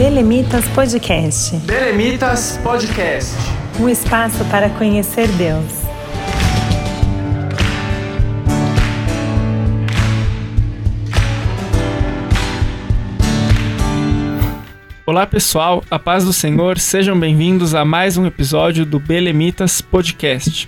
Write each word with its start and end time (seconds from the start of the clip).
Belemitas 0.00 0.66
Podcast. 0.68 1.56
Belemitas 1.58 2.58
Podcast. 2.62 3.36
Um 3.78 3.86
espaço 3.86 4.42
para 4.46 4.70
conhecer 4.70 5.28
Deus. 5.32 5.62
Olá 15.04 15.26
pessoal, 15.26 15.84
a 15.90 15.98
paz 15.98 16.24
do 16.24 16.32
Senhor, 16.32 16.78
sejam 16.78 17.20
bem-vindos 17.20 17.74
a 17.74 17.84
mais 17.84 18.16
um 18.16 18.24
episódio 18.24 18.86
do 18.86 18.98
Belemitas 18.98 19.82
Podcast. 19.82 20.66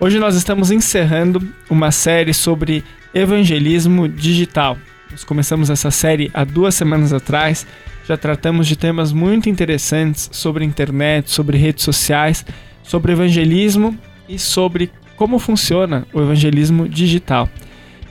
Hoje 0.00 0.18
nós 0.18 0.34
estamos 0.34 0.72
encerrando 0.72 1.40
uma 1.70 1.92
série 1.92 2.34
sobre 2.34 2.82
evangelismo 3.14 4.08
digital. 4.08 4.76
Nós 5.08 5.22
começamos 5.22 5.70
essa 5.70 5.92
série 5.92 6.32
há 6.34 6.42
duas 6.42 6.74
semanas 6.74 7.12
atrás 7.12 7.64
já 8.06 8.16
tratamos 8.16 8.66
de 8.66 8.76
temas 8.76 9.12
muito 9.12 9.48
interessantes 9.48 10.28
sobre 10.32 10.64
internet, 10.64 11.30
sobre 11.30 11.58
redes 11.58 11.84
sociais, 11.84 12.44
sobre 12.82 13.12
evangelismo 13.12 13.96
e 14.28 14.38
sobre 14.38 14.90
como 15.16 15.38
funciona 15.38 16.06
o 16.12 16.20
evangelismo 16.20 16.88
digital. 16.88 17.48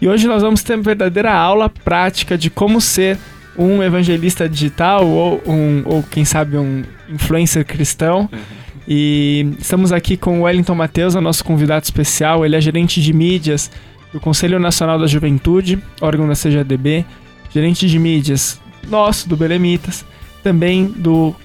E 0.01 0.07
hoje 0.07 0.27
nós 0.27 0.41
vamos 0.41 0.61
ter 0.63 0.75
uma 0.75 0.83
verdadeira 0.83 1.33
aula 1.33 1.69
prática 1.69 2.37
de 2.37 2.49
como 2.49 2.81
ser 2.81 3.17
um 3.57 3.81
evangelista 3.81 4.49
digital 4.49 5.07
ou, 5.07 5.41
um, 5.47 5.81
ou 5.85 6.03
quem 6.03 6.25
sabe 6.25 6.57
um 6.57 6.83
influencer 7.09 7.65
cristão. 7.65 8.29
Uhum. 8.31 8.39
E 8.87 9.53
estamos 9.57 9.91
aqui 9.93 10.17
com 10.17 10.41
o 10.41 10.43
Wellington 10.43 10.75
Matheus, 10.75 11.15
nosso 11.15 11.43
convidado 11.43 11.85
especial. 11.85 12.45
Ele 12.45 12.55
é 12.55 12.61
gerente 12.61 13.01
de 13.01 13.13
mídias 13.13 13.71
do 14.11 14.19
Conselho 14.19 14.59
Nacional 14.59 14.99
da 14.99 15.07
Juventude, 15.07 15.81
órgão 16.01 16.27
da 16.27 16.33
CGDB, 16.33 17.05
gerente 17.51 17.87
de 17.87 17.97
mídias 17.97 18.59
nosso, 18.89 19.27
do 19.27 19.35
Belemitas, 19.35 20.05
também 20.43 20.85
do 20.85 21.35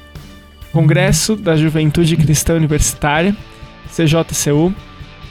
Congresso 0.73 1.37
da 1.37 1.57
Juventude 1.57 2.17
Cristã 2.17 2.55
Universitária, 2.55 3.37
CJCU. 3.89 4.73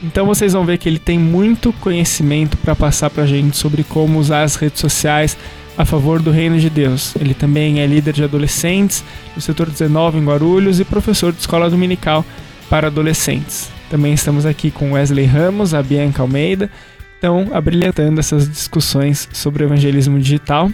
Então 0.01 0.25
vocês 0.25 0.53
vão 0.53 0.65
ver 0.65 0.77
que 0.77 0.87
ele 0.87 0.99
tem 0.99 1.19
muito 1.19 1.73
conhecimento 1.73 2.57
para 2.57 2.75
passar 2.75 3.09
para 3.09 3.23
a 3.23 3.27
gente 3.27 3.57
sobre 3.57 3.83
como 3.83 4.19
usar 4.19 4.43
as 4.43 4.55
redes 4.55 4.79
sociais 4.79 5.37
a 5.77 5.85
favor 5.85 6.21
do 6.21 6.31
reino 6.31 6.59
de 6.59 6.69
Deus. 6.69 7.15
Ele 7.15 7.33
também 7.33 7.79
é 7.79 7.87
líder 7.87 8.13
de 8.13 8.23
adolescentes 8.23 9.03
do 9.33 9.41
setor 9.41 9.69
19 9.69 10.17
em 10.17 10.25
Guarulhos 10.25 10.79
e 10.79 10.85
professor 10.85 11.31
de 11.31 11.39
escola 11.39 11.69
dominical 11.69 12.25
para 12.69 12.87
adolescentes. 12.87 13.69
Também 13.89 14.13
estamos 14.13 14.45
aqui 14.45 14.71
com 14.71 14.91
Wesley 14.91 15.25
Ramos, 15.25 15.73
a 15.73 15.81
Bianca 15.81 16.21
Almeida, 16.21 16.69
então 17.17 17.49
abrilhantando 17.53 18.19
essas 18.19 18.47
discussões 18.47 19.27
sobre 19.33 19.63
evangelismo 19.63 20.19
digital. 20.19 20.69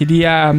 Queria 0.00 0.58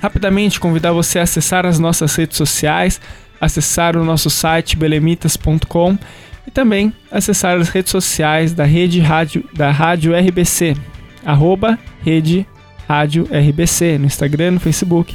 rapidamente 0.00 0.58
convidar 0.58 0.92
você 0.92 1.18
a 1.18 1.24
acessar 1.24 1.66
as 1.66 1.78
nossas 1.78 2.16
redes 2.16 2.38
sociais, 2.38 2.98
acessar 3.38 3.98
o 3.98 4.02
nosso 4.02 4.30
site 4.30 4.78
belemitas.com 4.78 5.98
e 6.46 6.50
também 6.50 6.90
acessar 7.10 7.58
as 7.58 7.68
redes 7.68 7.92
sociais 7.92 8.54
da 8.54 8.64
rede 8.64 8.98
rádio 8.98 9.44
da 9.52 9.70
Rádio 9.70 10.14
RBC, 10.16 10.74
arroba 11.22 11.78
rede 12.02 12.46
Rádio 12.88 13.28
RBC, 13.30 13.98
no 13.98 14.06
Instagram, 14.06 14.52
no 14.52 14.60
Facebook. 14.60 15.14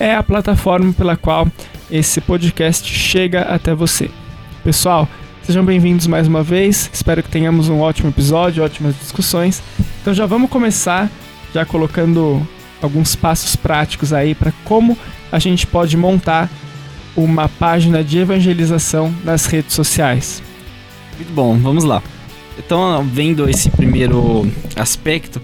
É 0.00 0.16
a 0.16 0.22
plataforma 0.24 0.92
pela 0.92 1.16
qual 1.16 1.46
esse 1.88 2.20
podcast 2.20 2.92
chega 2.92 3.42
até 3.42 3.72
você. 3.72 4.10
Pessoal, 4.64 5.08
sejam 5.44 5.64
bem-vindos 5.64 6.08
mais 6.08 6.26
uma 6.26 6.42
vez. 6.42 6.90
Espero 6.92 7.22
que 7.22 7.30
tenhamos 7.30 7.68
um 7.68 7.78
ótimo 7.78 8.08
episódio, 8.08 8.64
ótimas 8.64 8.98
discussões. 8.98 9.62
Então 10.02 10.12
já 10.12 10.26
vamos 10.26 10.50
começar 10.50 11.08
já 11.54 11.64
colocando 11.64 12.44
alguns 12.82 13.14
passos 13.14 13.56
práticos 13.56 14.12
aí 14.12 14.34
para 14.34 14.52
como 14.64 14.96
a 15.30 15.38
gente 15.38 15.66
pode 15.66 15.96
montar 15.96 16.50
uma 17.16 17.48
página 17.48 18.04
de 18.04 18.18
evangelização 18.18 19.14
nas 19.24 19.46
redes 19.46 19.74
sociais. 19.74 20.42
Muito 21.16 21.32
bom, 21.32 21.56
vamos 21.58 21.84
lá. 21.84 22.02
Então, 22.58 23.02
vendo 23.04 23.48
esse 23.48 23.70
primeiro 23.70 24.50
aspecto, 24.74 25.40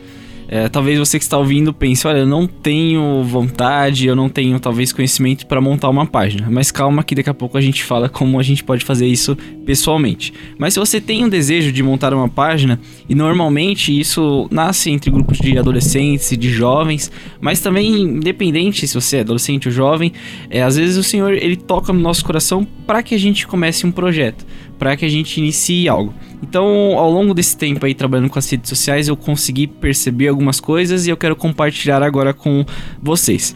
é, 0.54 0.68
talvez 0.68 0.98
você 0.98 1.18
que 1.18 1.24
está 1.24 1.38
ouvindo 1.38 1.72
pense, 1.72 2.06
olha, 2.06 2.18
eu 2.18 2.26
não 2.26 2.46
tenho 2.46 3.22
vontade, 3.22 4.06
eu 4.06 4.14
não 4.14 4.28
tenho 4.28 4.60
talvez 4.60 4.92
conhecimento 4.92 5.46
para 5.46 5.62
montar 5.62 5.88
uma 5.88 6.04
página. 6.04 6.46
Mas 6.50 6.70
calma 6.70 7.02
que 7.02 7.14
daqui 7.14 7.30
a 7.30 7.32
pouco 7.32 7.56
a 7.56 7.60
gente 7.62 7.82
fala 7.82 8.06
como 8.06 8.38
a 8.38 8.42
gente 8.42 8.62
pode 8.62 8.84
fazer 8.84 9.06
isso 9.06 9.34
pessoalmente. 9.64 10.30
Mas 10.58 10.74
se 10.74 10.78
você 10.78 11.00
tem 11.00 11.24
um 11.24 11.28
desejo 11.30 11.72
de 11.72 11.82
montar 11.82 12.12
uma 12.12 12.28
página, 12.28 12.78
e 13.08 13.14
normalmente 13.14 13.98
isso 13.98 14.46
nasce 14.50 14.90
entre 14.90 15.10
grupos 15.10 15.38
de 15.38 15.56
adolescentes 15.56 16.30
e 16.32 16.36
de 16.36 16.50
jovens, 16.50 17.10
mas 17.40 17.60
também 17.60 18.02
independente 18.02 18.86
se 18.86 18.94
você 18.94 19.16
é 19.16 19.20
adolescente 19.20 19.68
ou 19.68 19.72
jovem, 19.72 20.12
é, 20.50 20.62
às 20.62 20.76
vezes 20.76 20.98
o 20.98 21.02
Senhor 21.02 21.32
ele 21.32 21.56
toca 21.56 21.94
no 21.94 22.00
nosso 22.00 22.26
coração 22.26 22.66
para 22.86 23.02
que 23.02 23.14
a 23.14 23.18
gente 23.18 23.46
comece 23.46 23.86
um 23.86 23.90
projeto, 23.90 24.44
para 24.82 24.96
que 24.96 25.04
a 25.04 25.08
gente 25.08 25.38
inicie 25.38 25.88
algo. 25.88 26.12
Então, 26.42 26.98
ao 26.98 27.08
longo 27.08 27.32
desse 27.32 27.56
tempo 27.56 27.86
aí 27.86 27.94
trabalhando 27.94 28.28
com 28.28 28.36
as 28.36 28.50
redes 28.50 28.68
sociais, 28.68 29.06
eu 29.06 29.16
consegui 29.16 29.68
perceber 29.68 30.26
algumas 30.26 30.58
coisas 30.58 31.06
e 31.06 31.10
eu 31.10 31.16
quero 31.16 31.36
compartilhar 31.36 32.02
agora 32.02 32.34
com 32.34 32.66
vocês. 33.00 33.54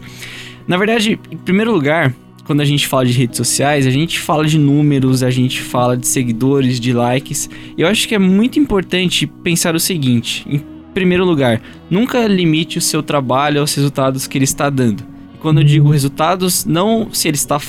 Na 0.65 0.77
verdade, 0.77 1.19
em 1.29 1.35
primeiro 1.35 1.73
lugar, 1.73 2.15
quando 2.45 2.61
a 2.61 2.65
gente 2.65 2.87
fala 2.87 3.05
de 3.05 3.11
redes 3.11 3.35
sociais, 3.35 3.85
a 3.85 3.89
gente 3.89 4.17
fala 4.17 4.45
de 4.45 4.57
números, 4.57 5.21
a 5.21 5.29
gente 5.29 5.61
fala 5.61 5.97
de 5.97 6.07
seguidores, 6.07 6.79
de 6.79 6.93
likes. 6.93 7.49
Eu 7.77 7.89
acho 7.89 8.07
que 8.07 8.15
é 8.15 8.19
muito 8.19 8.57
importante 8.57 9.27
pensar 9.27 9.75
o 9.75 9.81
seguinte: 9.81 10.45
em 10.49 10.63
primeiro 10.93 11.25
lugar, 11.25 11.61
nunca 11.89 12.25
limite 12.25 12.77
o 12.77 12.81
seu 12.81 13.03
trabalho 13.03 13.59
aos 13.59 13.75
resultados 13.75 14.27
que 14.27 14.37
ele 14.37 14.45
está 14.45 14.69
dando. 14.69 15.03
quando 15.41 15.59
eu 15.59 15.65
digo 15.65 15.89
resultados, 15.89 16.63
não 16.63 17.09
se 17.11 17.27
ele 17.27 17.35
está 17.35 17.59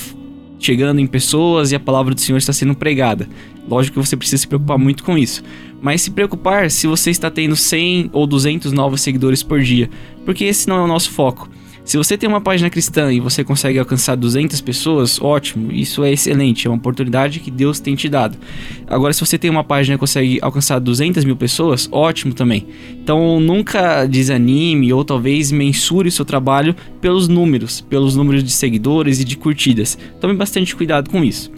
chegando 0.59 0.99
em 0.99 1.07
pessoas 1.07 1.71
e 1.71 1.75
a 1.75 1.79
palavra 1.79 2.13
do 2.13 2.21
Senhor 2.21 2.37
está 2.37 2.53
sendo 2.53 2.75
pregada. 2.75 3.27
Lógico 3.67 3.99
que 3.99 4.07
você 4.07 4.17
precisa 4.17 4.41
se 4.41 4.47
preocupar 4.47 4.77
muito 4.77 5.03
com 5.03 5.17
isso. 5.17 5.43
Mas 5.81 6.01
se 6.01 6.11
preocupar 6.11 6.69
se 6.69 6.85
você 6.85 7.09
está 7.09 7.31
tendo 7.31 7.55
100 7.55 8.09
ou 8.11 8.27
200 8.27 8.71
novos 8.73 9.01
seguidores 9.01 9.41
por 9.41 9.61
dia, 9.61 9.89
porque 10.25 10.43
esse 10.43 10.67
não 10.67 10.77
é 10.77 10.81
o 10.81 10.87
nosso 10.87 11.11
foco. 11.11 11.49
Se 11.89 11.97
você 11.97 12.15
tem 12.15 12.29
uma 12.29 12.39
página 12.39 12.69
cristã 12.69 13.11
e 13.11 13.19
você 13.19 13.43
consegue 13.43 13.79
alcançar 13.79 14.13
200 14.13 14.61
pessoas, 14.61 15.19
ótimo, 15.19 15.71
isso 15.71 16.03
é 16.03 16.11
excelente, 16.11 16.67
é 16.67 16.69
uma 16.69 16.77
oportunidade 16.77 17.39
que 17.39 17.49
Deus 17.49 17.79
tem 17.79 17.95
te 17.95 18.07
dado. 18.07 18.37
Agora, 18.85 19.11
se 19.11 19.19
você 19.21 19.39
tem 19.39 19.49
uma 19.49 19.63
página 19.63 19.97
que 19.97 19.99
consegue 19.99 20.37
alcançar 20.39 20.77
200 20.77 21.25
mil 21.25 21.35
pessoas, 21.35 21.89
ótimo 21.91 22.31
também. 22.31 22.67
Então, 22.91 23.39
nunca 23.39 24.05
desanime 24.05 24.93
ou 24.93 25.03
talvez 25.03 25.51
mensure 25.51 26.09
o 26.09 26.11
seu 26.11 26.23
trabalho 26.23 26.75
pelos 27.01 27.27
números, 27.27 27.81
pelos 27.81 28.15
números 28.15 28.43
de 28.43 28.51
seguidores 28.51 29.19
e 29.19 29.25
de 29.25 29.35
curtidas. 29.35 29.97
Tome 30.21 30.35
bastante 30.35 30.75
cuidado 30.75 31.09
com 31.09 31.23
isso. 31.23 31.51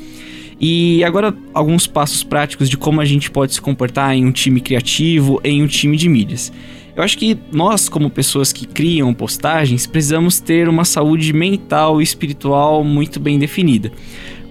E 0.61 1.03
agora, 1.03 1.35
alguns 1.53 1.87
passos 1.87 2.23
práticos 2.23 2.69
de 2.69 2.77
como 2.77 3.01
a 3.01 3.05
gente 3.05 3.29
pode 3.29 3.53
se 3.53 3.59
comportar 3.59 4.15
em 4.15 4.23
um 4.23 4.31
time 4.31 4.61
criativo, 4.61 5.41
em 5.43 5.61
um 5.61 5.67
time 5.67 5.97
de 5.97 6.07
mídias. 6.07 6.53
Eu 6.95 7.03
acho 7.03 7.17
que 7.17 7.37
nós, 7.51 7.87
como 7.87 8.09
pessoas 8.09 8.51
que 8.51 8.65
criam 8.65 9.13
postagens, 9.13 9.87
precisamos 9.87 10.39
ter 10.39 10.67
uma 10.67 10.85
saúde 10.85 11.31
mental 11.33 12.01
e 12.01 12.03
espiritual 12.03 12.83
muito 12.83 13.19
bem 13.19 13.39
definida. 13.39 13.91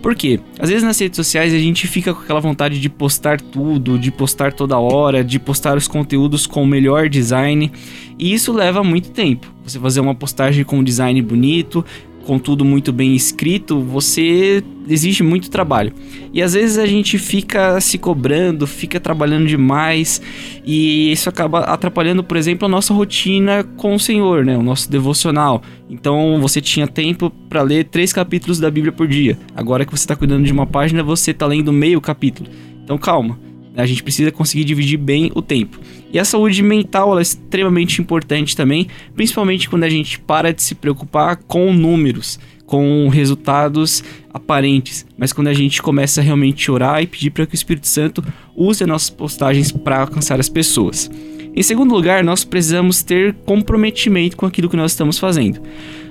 Por 0.03 0.15
quê? 0.15 0.41
Às 0.59 0.71
vezes 0.71 0.83
nas 0.83 0.99
redes 0.99 1.17
sociais 1.17 1.53
a 1.53 1.59
gente 1.59 1.87
fica 1.87 2.15
com 2.15 2.23
aquela 2.23 2.41
vontade 2.41 2.81
de 2.81 2.89
postar 2.89 3.39
tudo, 3.39 3.99
de 3.99 4.11
postar 4.11 4.51
toda 4.53 4.79
hora, 4.79 5.23
de 5.23 5.39
postar 5.39 5.77
os 5.77 5.87
conteúdos 5.87 6.47
com 6.47 6.63
o 6.63 6.67
melhor 6.67 7.07
design, 7.09 7.71
e 8.19 8.33
isso 8.33 8.51
leva 8.51 8.83
muito 8.83 9.11
tempo. 9.11 9.53
Você 9.63 9.79
fazer 9.79 10.01
uma 10.01 10.15
postagem 10.15 10.65
com 10.65 10.79
um 10.79 10.85
design 10.85 11.21
bonito, 11.21 11.85
com 12.27 12.39
tudo 12.39 12.65
muito 12.65 12.93
bem 12.93 13.15
escrito, 13.15 13.81
você 13.81 14.63
exige 14.89 15.23
muito 15.23 15.51
trabalho. 15.51 15.93
E 16.33 16.43
às 16.43 16.53
vezes 16.55 16.79
a 16.79 16.87
gente 16.87 17.19
fica 17.19 17.81
se 17.81 17.99
cobrando, 17.99 18.67
fica 18.67 19.01
trabalhando 19.01 19.47
demais 19.47 20.21
e 20.65 21.11
isso 21.13 21.29
acaba 21.29 21.61
atrapalhando, 21.61 22.23
por 22.23 22.37
exemplo, 22.37 22.67
a 22.67 22.69
nossa 22.69 22.93
rotina 22.95 23.65
com 23.77 23.95
o 23.95 24.01
Senhor, 24.01 24.45
né? 24.45 24.57
O 24.57 24.63
nosso 24.63 24.91
devocional. 24.91 25.63
Então 25.89 26.39
você 26.41 26.61
tinha 26.61 26.87
tempo 26.87 27.31
para 27.49 27.63
ler 27.63 27.85
três 27.85 28.13
capítulos 28.13 28.59
da 28.59 28.71
Bíblia 28.71 28.93
por 28.93 29.09
dia. 29.09 29.39
Agora 29.55 29.85
que 29.85 29.91
você 29.91 30.05
está 30.05 30.17
cuidando 30.17 30.45
de 30.45 30.53
uma 30.53 30.67
página, 30.67 31.03
você 31.03 31.33
está 31.33 31.47
lendo 31.47 31.73
meio 31.73 32.01
capítulo. 32.01 32.49
Então 32.85 32.97
calma. 32.99 33.50
A 33.77 33.87
gente 33.87 34.03
precisa 34.03 34.31
conseguir 34.31 34.65
dividir 34.65 34.99
bem 34.99 35.31
o 35.35 35.41
tempo. 35.41 35.79
E 36.13 36.19
a 36.19 36.25
saúde 36.25 36.63
mental 36.63 37.19
é 37.19 37.23
extremamente 37.23 38.01
importante 38.01 38.57
também, 38.57 38.89
principalmente 39.15 39.69
quando 39.69 39.85
a 39.85 39.89
gente 39.89 40.19
para 40.19 40.53
de 40.53 40.63
se 40.63 40.75
preocupar 40.75 41.37
com 41.37 41.73
números, 41.73 42.39
com 42.67 43.09
resultados 43.09 44.05
aparentes, 44.33 45.05
mas 45.19 45.33
quando 45.33 45.49
a 45.49 45.53
gente 45.53 45.83
começa 45.83 46.21
a 46.21 46.25
realmente 46.25 46.71
orar 46.71 47.03
e 47.03 47.07
pedir 47.07 47.31
para 47.31 47.47
que 47.47 47.55
o 47.55 47.57
Espírito 47.57 47.89
Santo 47.89 48.25
use 48.55 48.83
as 48.83 48.89
nossas 48.89 49.11
postagens 49.11 49.73
para 49.73 50.03
alcançar 50.03 50.39
as 50.39 50.49
pessoas. 50.49 51.11
Em 51.55 51.63
segundo 51.63 51.95
lugar, 51.95 52.23
nós 52.23 52.45
precisamos 52.45 53.03
ter 53.03 53.35
comprometimento 53.45 54.37
com 54.37 54.47
aquilo 54.47 54.69
que 54.69 54.77
nós 54.77 54.93
estamos 54.93 55.19
fazendo. 55.19 55.61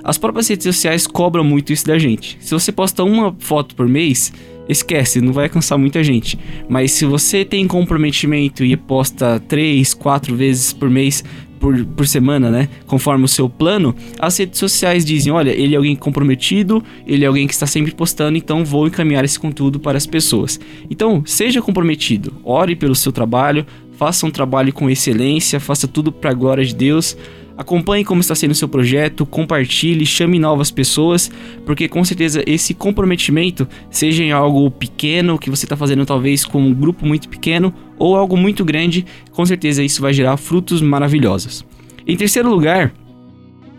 As 0.03 0.17
próprias 0.17 0.47
redes 0.47 0.63
sociais 0.63 1.07
cobram 1.07 1.43
muito 1.43 1.71
isso 1.71 1.85
da 1.85 1.97
gente. 1.97 2.37
Se 2.41 2.51
você 2.51 2.71
posta 2.71 3.03
uma 3.03 3.35
foto 3.39 3.75
por 3.75 3.87
mês, 3.87 4.33
esquece, 4.67 5.21
não 5.21 5.33
vai 5.33 5.45
alcançar 5.45 5.77
muita 5.77 6.03
gente. 6.03 6.37
Mas 6.67 6.91
se 6.91 7.05
você 7.05 7.43
tem 7.45 7.67
comprometimento 7.67 8.63
e 8.63 8.75
posta 8.75 9.39
3, 9.47 9.93
4 9.93 10.35
vezes 10.35 10.73
por 10.73 10.89
mês, 10.89 11.23
por, 11.59 11.85
por 11.85 12.07
semana, 12.07 12.49
né? 12.49 12.69
Conforme 12.87 13.25
o 13.25 13.27
seu 13.27 13.49
plano, 13.49 13.93
as 14.17 14.37
redes 14.37 14.59
sociais 14.59 15.03
dizem: 15.03 15.31
olha, 15.31 15.51
ele 15.51 15.73
é 15.73 15.77
alguém 15.77 15.95
comprometido, 15.95 16.83
ele 17.05 17.25
é 17.25 17.27
alguém 17.27 17.45
que 17.45 17.53
está 17.53 17.67
sempre 17.67 17.93
postando, 17.93 18.37
então 18.37 18.63
vou 18.63 18.87
encaminhar 18.87 19.25
esse 19.25 19.37
conteúdo 19.37 19.79
para 19.79 19.97
as 19.97 20.05
pessoas. 20.05 20.59
Então, 20.89 21.21
seja 21.25 21.61
comprometido, 21.61 22.33
ore 22.43 22.75
pelo 22.75 22.95
seu 22.95 23.11
trabalho, 23.11 23.65
faça 23.99 24.25
um 24.25 24.31
trabalho 24.31 24.71
com 24.71 24.89
excelência, 24.89 25.59
faça 25.59 25.85
tudo 25.85 26.09
para 26.09 26.31
a 26.31 26.33
glória 26.33 26.63
de 26.63 26.73
Deus. 26.73 27.17
Acompanhe 27.57 28.05
como 28.05 28.21
está 28.21 28.33
sendo 28.33 28.51
o 28.51 28.55
seu 28.55 28.69
projeto, 28.69 29.25
compartilhe, 29.25 30.05
chame 30.05 30.39
novas 30.39 30.71
pessoas, 30.71 31.29
porque 31.65 31.89
com 31.89 32.01
certeza 32.05 32.41
esse 32.47 32.73
comprometimento, 32.73 33.67
seja 33.91 34.23
em 34.23 34.31
algo 34.31 34.71
pequeno 34.71 35.37
que 35.37 35.49
você 35.49 35.65
está 35.65 35.75
fazendo 35.75 36.05
talvez 36.05 36.45
com 36.45 36.61
um 36.61 36.73
grupo 36.73 37.05
muito 37.05 37.27
pequeno 37.27 37.73
ou 37.97 38.15
algo 38.15 38.37
muito 38.37 38.63
grande, 38.63 39.05
com 39.33 39.45
certeza 39.45 39.83
isso 39.83 40.01
vai 40.01 40.13
gerar 40.13 40.37
frutos 40.37 40.81
maravilhosos. 40.81 41.65
Em 42.07 42.15
terceiro 42.15 42.49
lugar, 42.49 42.93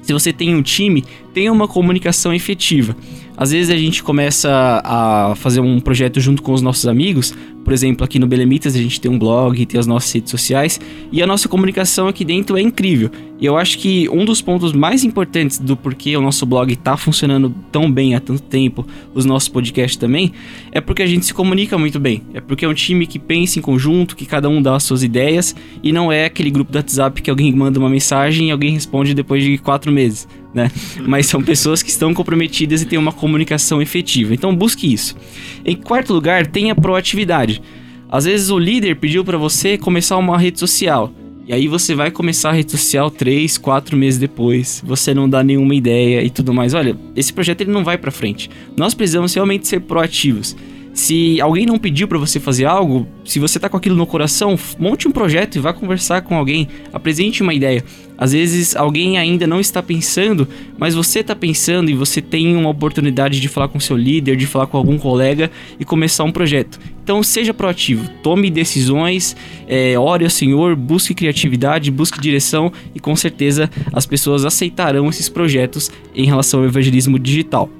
se 0.02 0.12
você 0.12 0.34
tem 0.34 0.54
um 0.54 0.60
time, 0.60 1.02
tenha 1.32 1.52
uma 1.52 1.68
comunicação 1.68 2.32
efetiva. 2.32 2.96
Às 3.36 3.52
vezes 3.52 3.70
a 3.70 3.76
gente 3.76 4.02
começa 4.02 4.82
a 4.84 5.34
fazer 5.36 5.60
um 5.60 5.80
projeto 5.80 6.20
junto 6.20 6.42
com 6.42 6.52
os 6.52 6.60
nossos 6.60 6.86
amigos, 6.86 7.34
por 7.64 7.74
exemplo, 7.74 8.04
aqui 8.04 8.18
no 8.18 8.26
Belemitas 8.26 8.74
a 8.74 8.78
gente 8.78 9.00
tem 9.00 9.10
um 9.10 9.18
blog, 9.18 9.64
tem 9.66 9.78
as 9.78 9.86
nossas 9.86 10.10
redes 10.12 10.30
sociais 10.30 10.80
e 11.12 11.22
a 11.22 11.26
nossa 11.26 11.48
comunicação 11.48 12.08
aqui 12.08 12.24
dentro 12.24 12.56
é 12.56 12.60
incrível. 12.60 13.10
E 13.38 13.46
eu 13.46 13.56
acho 13.56 13.78
que 13.78 14.08
um 14.08 14.24
dos 14.24 14.42
pontos 14.42 14.72
mais 14.72 15.04
importantes 15.04 15.58
do 15.58 15.76
porquê 15.76 16.16
o 16.16 16.20
nosso 16.20 16.44
blog 16.44 16.72
está 16.72 16.96
funcionando 16.96 17.54
tão 17.70 17.90
bem 17.90 18.14
há 18.14 18.20
tanto 18.20 18.42
tempo, 18.42 18.86
os 19.14 19.24
nossos 19.24 19.48
podcasts 19.48 19.96
também, 19.96 20.32
é 20.72 20.80
porque 20.80 21.02
a 21.02 21.06
gente 21.06 21.26
se 21.26 21.32
comunica 21.32 21.78
muito 21.78 21.98
bem. 21.98 22.22
É 22.34 22.40
porque 22.40 22.64
é 22.64 22.68
um 22.68 22.74
time 22.74 23.06
que 23.06 23.18
pensa 23.18 23.58
em 23.58 23.62
conjunto, 23.62 24.16
que 24.16 24.26
cada 24.26 24.48
um 24.48 24.60
dá 24.60 24.76
as 24.76 24.82
suas 24.82 25.02
ideias 25.02 25.54
e 25.82 25.92
não 25.92 26.10
é 26.10 26.24
aquele 26.24 26.50
grupo 26.50 26.72
do 26.72 26.76
WhatsApp 26.76 27.22
que 27.22 27.30
alguém 27.30 27.52
manda 27.52 27.78
uma 27.78 27.88
mensagem 27.88 28.48
e 28.48 28.50
alguém 28.50 28.72
responde 28.72 29.14
depois 29.14 29.42
de 29.44 29.56
quatro 29.58 29.92
meses. 29.92 30.26
Né? 30.52 30.70
Mas 31.06 31.26
são 31.26 31.42
pessoas 31.42 31.82
que 31.82 31.90
estão 31.90 32.12
comprometidas 32.12 32.82
e 32.82 32.86
têm 32.86 32.98
uma 32.98 33.12
comunicação 33.12 33.80
efetiva. 33.80 34.34
Então 34.34 34.54
busque 34.54 34.92
isso. 34.92 35.16
Em 35.64 35.76
quarto 35.76 36.12
lugar, 36.12 36.46
tenha 36.46 36.74
proatividade. 36.74 37.62
Às 38.08 38.24
vezes 38.24 38.50
o 38.50 38.58
líder 38.58 38.96
pediu 38.96 39.24
para 39.24 39.38
você 39.38 39.78
começar 39.78 40.16
uma 40.16 40.36
rede 40.36 40.58
social. 40.58 41.12
E 41.46 41.52
aí 41.52 41.66
você 41.66 41.94
vai 41.94 42.10
começar 42.10 42.50
a 42.50 42.52
rede 42.52 42.70
social 42.70 43.10
três, 43.10 43.58
quatro 43.58 43.96
meses 43.96 44.20
depois, 44.20 44.82
você 44.86 45.12
não 45.12 45.28
dá 45.28 45.42
nenhuma 45.42 45.74
ideia 45.74 46.22
e 46.22 46.30
tudo 46.30 46.54
mais. 46.54 46.74
Olha, 46.74 46.96
esse 47.16 47.32
projeto 47.32 47.62
ele 47.62 47.72
não 47.72 47.82
vai 47.82 47.98
para 47.98 48.10
frente. 48.10 48.48
Nós 48.76 48.94
precisamos 48.94 49.34
realmente 49.34 49.66
ser 49.66 49.80
proativos. 49.80 50.56
Se 50.92 51.40
alguém 51.40 51.64
não 51.64 51.78
pediu 51.78 52.08
para 52.08 52.18
você 52.18 52.40
fazer 52.40 52.64
algo, 52.64 53.06
se 53.24 53.38
você 53.38 53.60
tá 53.60 53.68
com 53.68 53.76
aquilo 53.76 53.94
no 53.94 54.06
coração, 54.06 54.58
monte 54.78 55.06
um 55.06 55.12
projeto 55.12 55.56
e 55.56 55.60
vá 55.60 55.72
conversar 55.72 56.22
com 56.22 56.34
alguém, 56.34 56.68
apresente 56.92 57.42
uma 57.42 57.54
ideia. 57.54 57.84
Às 58.18 58.32
vezes 58.32 58.74
alguém 58.74 59.16
ainda 59.16 59.46
não 59.46 59.60
está 59.60 59.82
pensando, 59.82 60.48
mas 60.76 60.94
você 60.94 61.20
está 61.20 61.34
pensando 61.34 61.90
e 61.90 61.94
você 61.94 62.20
tem 62.20 62.56
uma 62.56 62.68
oportunidade 62.68 63.40
de 63.40 63.48
falar 63.48 63.68
com 63.68 63.78
seu 63.78 63.96
líder, 63.96 64.36
de 64.36 64.46
falar 64.46 64.66
com 64.66 64.76
algum 64.76 64.98
colega 64.98 65.50
e 65.78 65.84
começar 65.84 66.24
um 66.24 66.32
projeto. 66.32 66.78
Então 67.02 67.22
seja 67.22 67.54
proativo, 67.54 68.08
tome 68.22 68.50
decisões, 68.50 69.36
é, 69.68 69.98
ore 69.98 70.24
ao 70.24 70.30
Senhor, 70.30 70.74
busque 70.74 71.14
criatividade, 71.14 71.90
busque 71.90 72.20
direção 72.20 72.70
e 72.94 73.00
com 73.00 73.14
certeza 73.14 73.70
as 73.92 74.04
pessoas 74.06 74.44
aceitarão 74.44 75.08
esses 75.08 75.28
projetos 75.28 75.90
em 76.14 76.26
relação 76.26 76.60
ao 76.60 76.66
evangelismo 76.66 77.18
digital. 77.18 77.70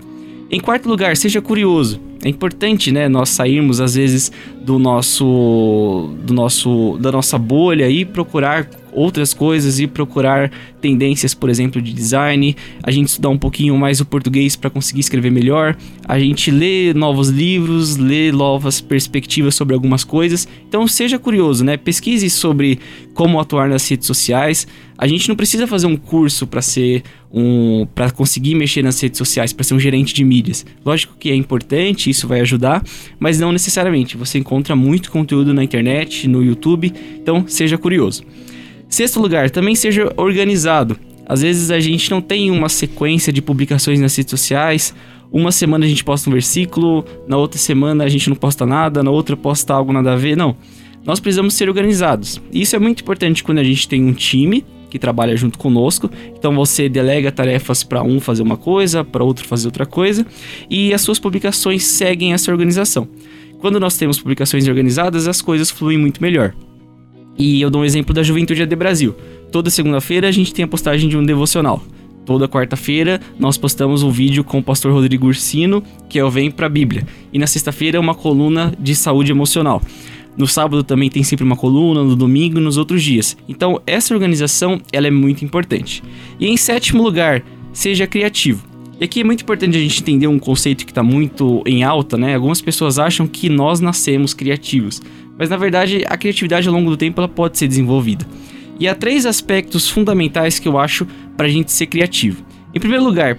Em 0.49 0.61
quarto 0.61 0.89
lugar, 0.89 1.17
seja 1.17 1.43
curioso. 1.43 2.10
É 2.23 2.29
importante, 2.29 2.93
né, 2.93 3.09
nós 3.09 3.31
sairmos 3.31 3.81
às 3.81 3.95
vezes 3.95 4.31
do 4.61 4.79
nosso 4.79 6.11
do 6.23 6.35
nosso 6.35 6.99
da 7.01 7.11
nossa 7.11 7.39
bolha 7.39 7.89
e 7.89 8.05
procurar 8.05 8.69
outras 8.93 9.33
coisas 9.35 9.81
e 9.81 9.87
procurar 9.87 10.51
tendências, 10.81 11.35
por 11.35 11.51
exemplo, 11.51 11.81
de 11.81 11.93
design, 11.93 12.57
a 12.83 12.91
gente 12.91 13.09
estudar 13.09 13.29
um 13.29 13.39
pouquinho 13.39 13.77
mais 13.77 14.01
o 14.01 14.05
português 14.05 14.57
para 14.57 14.71
conseguir 14.71 15.01
escrever 15.01 15.31
melhor, 15.31 15.77
a 16.07 16.19
gente 16.19 16.51
lê 16.51 16.93
novos 16.95 17.29
livros, 17.29 17.97
lê 17.97 18.33
novas 18.33 18.81
perspectivas 18.81 19.55
sobre 19.55 19.75
algumas 19.75 20.05
coisas. 20.05 20.49
Então 20.69 20.87
seja 20.87 21.19
curioso, 21.19 21.65
né? 21.65 21.77
Pesquise 21.77 22.29
sobre 22.31 22.79
como 23.15 23.39
atuar 23.39 23.69
nas 23.69 23.89
redes 23.89 24.07
sociais. 24.07 24.67
A 24.97 25.07
gente 25.07 25.29
não 25.29 25.37
precisa 25.37 25.67
fazer 25.67 25.87
um 25.87 25.97
curso 25.97 26.47
para 26.47 26.61
ser 26.61 27.03
um 27.33 27.87
para 27.95 28.11
conseguir 28.11 28.55
mexer 28.55 28.83
nas 28.83 29.01
redes 29.01 29.19
sociais, 29.19 29.53
para 29.53 29.65
ser 29.65 29.75
um 29.75 29.81
gerente 29.81 30.13
de 30.13 30.25
mídias. 30.25 30.67
Lógico 30.85 31.15
que 31.19 31.31
é 31.31 31.35
importante, 31.35 32.11
isso 32.11 32.27
vai 32.27 32.41
ajudar, 32.41 32.83
mas 33.19 33.39
não 33.39 33.53
necessariamente. 33.53 34.17
Você 34.17 34.39
encontra 34.39 34.75
muito 34.75 35.11
conteúdo 35.11 35.55
na 35.55 35.63
internet, 35.63 36.29
no 36.29 36.43
YouTube, 36.43 36.93
então 37.23 37.45
seja 37.47 37.79
curioso. 37.79 38.25
Sexto 38.91 39.21
lugar, 39.21 39.49
também 39.51 39.77
seja 39.77 40.13
organizado. 40.17 40.99
Às 41.25 41.43
vezes 41.43 41.71
a 41.71 41.79
gente 41.79 42.11
não 42.11 42.21
tem 42.21 42.51
uma 42.51 42.69
sequência 42.69 43.33
de 43.33 43.41
publicações 43.41 44.01
nas 44.01 44.17
redes 44.17 44.33
sociais. 44.33 44.93
Uma 45.31 45.53
semana 45.53 45.87
a 45.87 45.89
gente 45.89 46.03
posta 46.03 46.29
um 46.29 46.33
versículo, 46.33 47.05
na 47.29 47.37
outra 47.37 47.57
semana 47.57 48.03
a 48.03 48.09
gente 48.09 48.29
não 48.29 48.35
posta 48.35 48.67
nada, 48.67 49.01
na 49.01 49.13
outra 49.13 49.37
posta 49.37 49.73
algo 49.73 49.93
nada 49.93 50.15
a 50.15 50.17
ver. 50.17 50.37
Não. 50.37 50.57
Nós 51.07 51.21
precisamos 51.21 51.55
ser 51.55 51.69
organizados. 51.69 52.43
Isso 52.53 52.75
é 52.75 52.81
muito 52.81 53.03
importante 53.03 53.45
quando 53.45 53.59
a 53.59 53.65
gente 53.65 53.89
tem 53.89 54.05
um 54.05 54.13
time 54.13 54.67
que 54.91 54.99
trabalha 54.99 55.37
junto 55.37 55.57
conosco. 55.57 56.11
Então 56.37 56.53
você 56.53 56.89
delega 56.89 57.31
tarefas 57.31 57.85
para 57.85 58.03
um 58.03 58.19
fazer 58.19 58.43
uma 58.43 58.57
coisa, 58.57 59.05
para 59.05 59.23
outro 59.23 59.47
fazer 59.47 59.69
outra 59.69 59.87
coisa, 59.87 60.27
e 60.69 60.93
as 60.93 61.01
suas 61.01 61.21
publicações 61.21 61.85
seguem 61.85 62.33
essa 62.33 62.51
organização. 62.51 63.07
Quando 63.61 63.79
nós 63.79 63.97
temos 63.97 64.19
publicações 64.19 64.67
organizadas, 64.67 65.29
as 65.29 65.41
coisas 65.41 65.71
fluem 65.71 65.97
muito 65.97 66.21
melhor. 66.21 66.53
E 67.39 67.61
eu 67.61 67.71
dou 67.71 67.83
um 67.83 67.85
exemplo 67.85 68.15
da 68.15 68.23
Juventude 68.23 68.63
AD 68.63 68.77
Brasil. 68.77 69.15
Toda 69.51 69.71
segunda-feira 69.71 70.29
a 70.29 70.33
gente 70.33 70.53
tem 70.53 70.65
a 70.65 70.69
postagem 70.69 71.09
de 71.09 71.17
um 71.17 71.25
devocional. 71.25 71.83
Toda 72.25 72.49
quarta-feira 72.49 73.21
nós 73.39 73.57
postamos 73.57 74.03
um 74.03 74.11
vídeo 74.11 74.45
com 74.45 74.59
o 74.59 74.63
pastor 74.63 74.93
Rodrigo 74.93 75.27
Ursino, 75.27 75.83
que 76.09 76.19
é 76.19 76.25
o 76.25 76.31
Vem 76.31 76.51
pra 76.51 76.69
Bíblia. 76.69 77.07
E 77.33 77.39
na 77.39 77.47
sexta-feira 77.47 77.97
é 77.97 78.01
uma 78.01 78.15
coluna 78.15 78.73
de 78.79 78.95
saúde 78.95 79.33
emocional. 79.33 79.83
No 80.37 80.47
sábado 80.47 80.85
também 80.85 81.11
tem 81.11 81.23
sempre 81.23 81.45
uma 81.45 81.57
coluna, 81.57 82.05
no 82.05 82.15
domingo 82.15 82.59
e 82.59 82.63
nos 82.63 82.77
outros 82.77 83.03
dias. 83.03 83.37
Então 83.49 83.81
essa 83.87 84.15
organização 84.15 84.81
ela 84.93 85.07
é 85.07 85.11
muito 85.11 85.45
importante. 85.45 86.03
E 86.39 86.47
em 86.47 86.57
sétimo 86.57 87.03
lugar, 87.03 87.43
seja 87.73 88.07
criativo. 88.07 88.71
E 89.01 89.05
aqui 89.05 89.21
é 89.21 89.25
muito 89.25 89.43
importante 89.43 89.79
a 89.79 89.81
gente 89.81 90.03
entender 90.03 90.27
um 90.27 90.39
conceito 90.39 90.85
que 90.85 90.93
está 90.93 91.03
muito 91.03 91.63
em 91.65 91.83
alta, 91.83 92.19
né? 92.19 92.35
Algumas 92.35 92.61
pessoas 92.61 92.99
acham 92.99 93.27
que 93.27 93.49
nós 93.49 93.81
nascemos 93.81 94.35
criativos. 94.35 95.01
Mas 95.41 95.49
na 95.49 95.57
verdade, 95.57 96.05
a 96.07 96.19
criatividade 96.19 96.69
ao 96.69 96.75
longo 96.75 96.91
do 96.91 96.99
tempo 96.99 97.19
ela 97.19 97.27
pode 97.27 97.57
ser 97.57 97.67
desenvolvida. 97.67 98.27
E 98.79 98.87
há 98.87 98.95
três 98.95 99.25
aspectos 99.25 99.89
fundamentais 99.89 100.59
que 100.59 100.69
eu 100.69 100.79
acho 100.79 101.07
para 101.35 101.47
a 101.47 101.51
gente 101.51 101.73
ser 101.73 101.87
criativo. 101.87 102.45
Em 102.75 102.79
primeiro 102.79 103.03
lugar, 103.03 103.39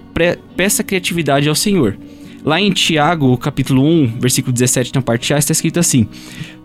peça 0.58 0.84
criatividade 0.84 1.48
ao 1.48 1.54
Senhor. 1.54 1.96
Lá 2.44 2.60
em 2.60 2.72
Tiago, 2.72 3.38
capítulo 3.38 3.86
1, 3.86 4.20
versículo 4.20 4.52
17, 4.52 4.96
na 4.96 5.02
parte 5.04 5.32
A, 5.32 5.38
está 5.38 5.52
escrito 5.52 5.80
assim: 5.80 6.08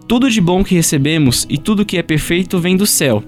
Tudo 0.08 0.30
de 0.30 0.40
bom 0.40 0.64
que 0.64 0.74
recebemos 0.74 1.46
e 1.50 1.58
tudo 1.58 1.84
que 1.84 1.98
é 1.98 2.02
perfeito 2.02 2.58
vem 2.58 2.74
do 2.74 2.86
céu. 2.86 3.22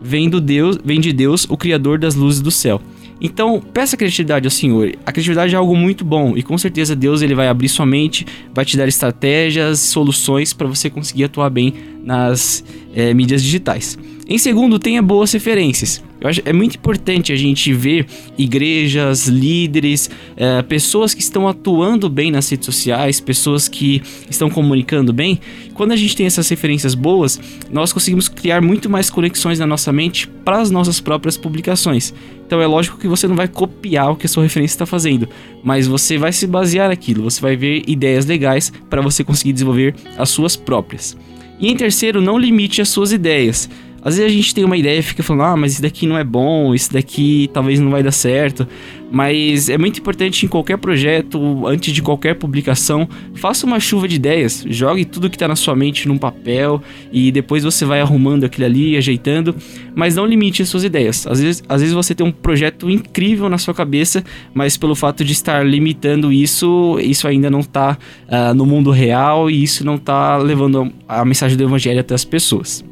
Vem, 0.00 0.30
do 0.30 0.40
Deus, 0.40 0.78
vem 0.84 1.00
de 1.00 1.12
Deus, 1.12 1.44
o 1.50 1.56
Criador 1.56 1.98
das 1.98 2.14
luzes 2.14 2.40
do 2.40 2.52
céu. 2.52 2.80
Então, 3.20 3.60
peça 3.60 3.96
criatividade 3.96 4.46
ao 4.46 4.50
Senhor. 4.50 4.96
A 5.04 5.10
criatividade 5.12 5.54
é 5.54 5.58
algo 5.58 5.74
muito 5.76 6.04
bom 6.04 6.36
e 6.36 6.42
com 6.42 6.56
certeza 6.56 6.94
Deus 6.94 7.20
ele 7.20 7.34
vai 7.34 7.48
abrir 7.48 7.68
sua 7.68 7.84
mente, 7.84 8.26
vai 8.54 8.64
te 8.64 8.76
dar 8.76 8.86
estratégias, 8.86 9.80
soluções 9.80 10.52
para 10.52 10.68
você 10.68 10.88
conseguir 10.88 11.24
atuar 11.24 11.50
bem 11.50 11.74
nas 12.04 12.64
é, 12.94 13.12
mídias 13.12 13.42
digitais. 13.42 13.98
Em 14.30 14.36
segundo, 14.36 14.78
tenha 14.78 15.00
boas 15.00 15.32
referências. 15.32 16.04
Eu 16.20 16.28
acho 16.28 16.42
é 16.44 16.52
muito 16.52 16.76
importante 16.76 17.32
a 17.32 17.36
gente 17.36 17.72
ver 17.72 18.06
igrejas, 18.36 19.26
líderes, 19.26 20.10
é, 20.36 20.60
pessoas 20.60 21.14
que 21.14 21.22
estão 21.22 21.48
atuando 21.48 22.10
bem 22.10 22.30
nas 22.30 22.50
redes 22.50 22.66
sociais, 22.66 23.20
pessoas 23.20 23.68
que 23.68 24.02
estão 24.28 24.50
comunicando 24.50 25.14
bem. 25.14 25.40
Quando 25.72 25.92
a 25.92 25.96
gente 25.96 26.14
tem 26.14 26.26
essas 26.26 26.46
referências 26.46 26.94
boas, 26.94 27.40
nós 27.70 27.90
conseguimos 27.90 28.28
criar 28.28 28.60
muito 28.60 28.90
mais 28.90 29.08
conexões 29.08 29.58
na 29.58 29.66
nossa 29.66 29.90
mente 29.94 30.28
para 30.44 30.60
as 30.60 30.70
nossas 30.70 31.00
próprias 31.00 31.38
publicações. 31.38 32.12
Então 32.46 32.60
é 32.60 32.66
lógico 32.66 32.98
que 32.98 33.08
você 33.08 33.26
não 33.26 33.36
vai 33.36 33.48
copiar 33.48 34.12
o 34.12 34.16
que 34.16 34.26
a 34.26 34.28
sua 34.28 34.42
referência 34.42 34.74
está 34.74 34.86
fazendo, 34.86 35.26
mas 35.64 35.86
você 35.86 36.18
vai 36.18 36.34
se 36.34 36.46
basear 36.46 36.90
naquilo, 36.90 37.22
você 37.22 37.40
vai 37.40 37.56
ver 37.56 37.82
ideias 37.86 38.26
legais 38.26 38.70
para 38.90 39.00
você 39.00 39.24
conseguir 39.24 39.54
desenvolver 39.54 39.94
as 40.18 40.28
suas 40.28 40.54
próprias. 40.54 41.16
E 41.60 41.68
em 41.68 41.76
terceiro, 41.76 42.20
não 42.20 42.38
limite 42.38 42.80
as 42.80 42.88
suas 42.88 43.10
ideias. 43.10 43.68
Às 44.02 44.16
vezes 44.16 44.32
a 44.32 44.34
gente 44.34 44.54
tem 44.54 44.64
uma 44.64 44.76
ideia 44.76 44.98
e 44.98 45.02
fica 45.02 45.22
falando, 45.22 45.42
ah, 45.42 45.56
mas 45.56 45.72
isso 45.72 45.82
daqui 45.82 46.06
não 46.06 46.16
é 46.16 46.24
bom, 46.24 46.74
isso 46.74 46.92
daqui 46.92 47.50
talvez 47.52 47.80
não 47.80 47.90
vai 47.90 48.02
dar 48.02 48.12
certo. 48.12 48.66
Mas 49.10 49.68
é 49.68 49.78
muito 49.78 50.00
importante 50.00 50.44
em 50.44 50.48
qualquer 50.48 50.76
projeto, 50.76 51.66
antes 51.66 51.92
de 51.92 52.02
qualquer 52.02 52.34
publicação, 52.34 53.08
faça 53.34 53.66
uma 53.66 53.80
chuva 53.80 54.06
de 54.06 54.16
ideias, 54.16 54.64
jogue 54.68 55.04
tudo 55.04 55.30
que 55.30 55.36
está 55.36 55.48
na 55.48 55.56
sua 55.56 55.74
mente 55.74 56.06
num 56.06 56.18
papel 56.18 56.82
e 57.10 57.32
depois 57.32 57.64
você 57.64 57.84
vai 57.84 58.00
arrumando 58.00 58.44
aquilo 58.44 58.66
ali, 58.66 58.96
ajeitando, 58.96 59.56
mas 59.94 60.16
não 60.16 60.26
limite 60.26 60.62
as 60.62 60.68
suas 60.68 60.84
ideias. 60.84 61.26
Às 61.26 61.40
vezes, 61.40 61.62
às 61.68 61.80
vezes 61.80 61.94
você 61.94 62.14
tem 62.14 62.26
um 62.26 62.32
projeto 62.32 62.90
incrível 62.90 63.48
na 63.48 63.56
sua 63.56 63.72
cabeça, 63.72 64.22
mas 64.52 64.76
pelo 64.76 64.94
fato 64.94 65.24
de 65.24 65.32
estar 65.32 65.66
limitando 65.66 66.30
isso, 66.30 66.98
isso 67.00 67.26
ainda 67.26 67.50
não 67.50 67.60
está 67.60 67.96
uh, 68.28 68.54
no 68.54 68.66
mundo 68.66 68.90
real 68.90 69.50
e 69.50 69.62
isso 69.62 69.84
não 69.84 69.96
está 69.96 70.36
levando 70.36 70.92
a 71.08 71.24
mensagem 71.24 71.56
do 71.56 71.64
evangelho 71.64 72.00
até 72.00 72.14
as 72.14 72.24
pessoas. 72.24 72.87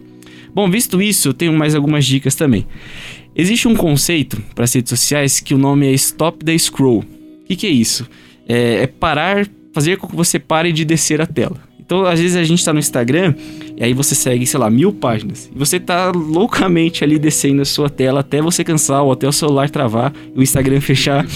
Bom, 0.57 0.71
visto 0.71 1.03
isso, 1.03 1.29
eu 1.29 1.35
tenho 1.35 1.53
mais 1.53 1.75
algumas 1.75 2.07
dicas 2.07 2.35
também. 2.35 2.67
Existe 3.37 3.69
um 3.69 3.77
conceito 3.77 4.43
para 4.55 4.65
as 4.65 4.73
redes 4.73 4.89
sociais 4.89 5.39
que 5.39 5.53
o 5.53 5.59
nome 5.59 5.87
é 5.87 5.93
Stop 5.93 6.43
the 6.43 6.57
Scroll. 6.57 7.01
O 7.01 7.45
que, 7.47 7.57
que 7.57 7.67
é 7.67 7.71
isso? 7.71 8.09
É, 8.49 8.85
é 8.85 8.87
parar, 8.87 9.47
fazer 9.75 9.99
com 9.99 10.09
que 10.09 10.17
você 10.17 10.39
pare 10.39 10.73
de 10.73 10.83
descer 10.83 11.21
a 11.21 11.27
tela. 11.27 11.59
Então, 11.79 12.07
às 12.07 12.19
vezes 12.19 12.39
a 12.39 12.43
gente 12.43 12.65
tá 12.65 12.73
no 12.73 12.79
Instagram 12.79 13.35
e 13.77 13.85
aí 13.85 13.93
você 13.93 14.15
segue, 14.15 14.47
sei 14.47 14.59
lá, 14.59 14.71
mil 14.71 14.95
páginas. 14.95 15.51
E 15.55 15.59
você 15.59 15.79
tá 15.79 16.11
loucamente 16.11 17.05
ali 17.05 17.19
descendo 17.19 17.61
a 17.61 17.67
sua 17.67 17.91
tela 17.91 18.21
até 18.21 18.41
você 18.41 18.65
cansar 18.65 19.03
ou 19.03 19.13
até 19.13 19.29
o 19.29 19.33
celular 19.33 19.69
travar 19.69 20.11
o 20.35 20.43
Instagram 20.43 20.81
fechar. 20.81 21.27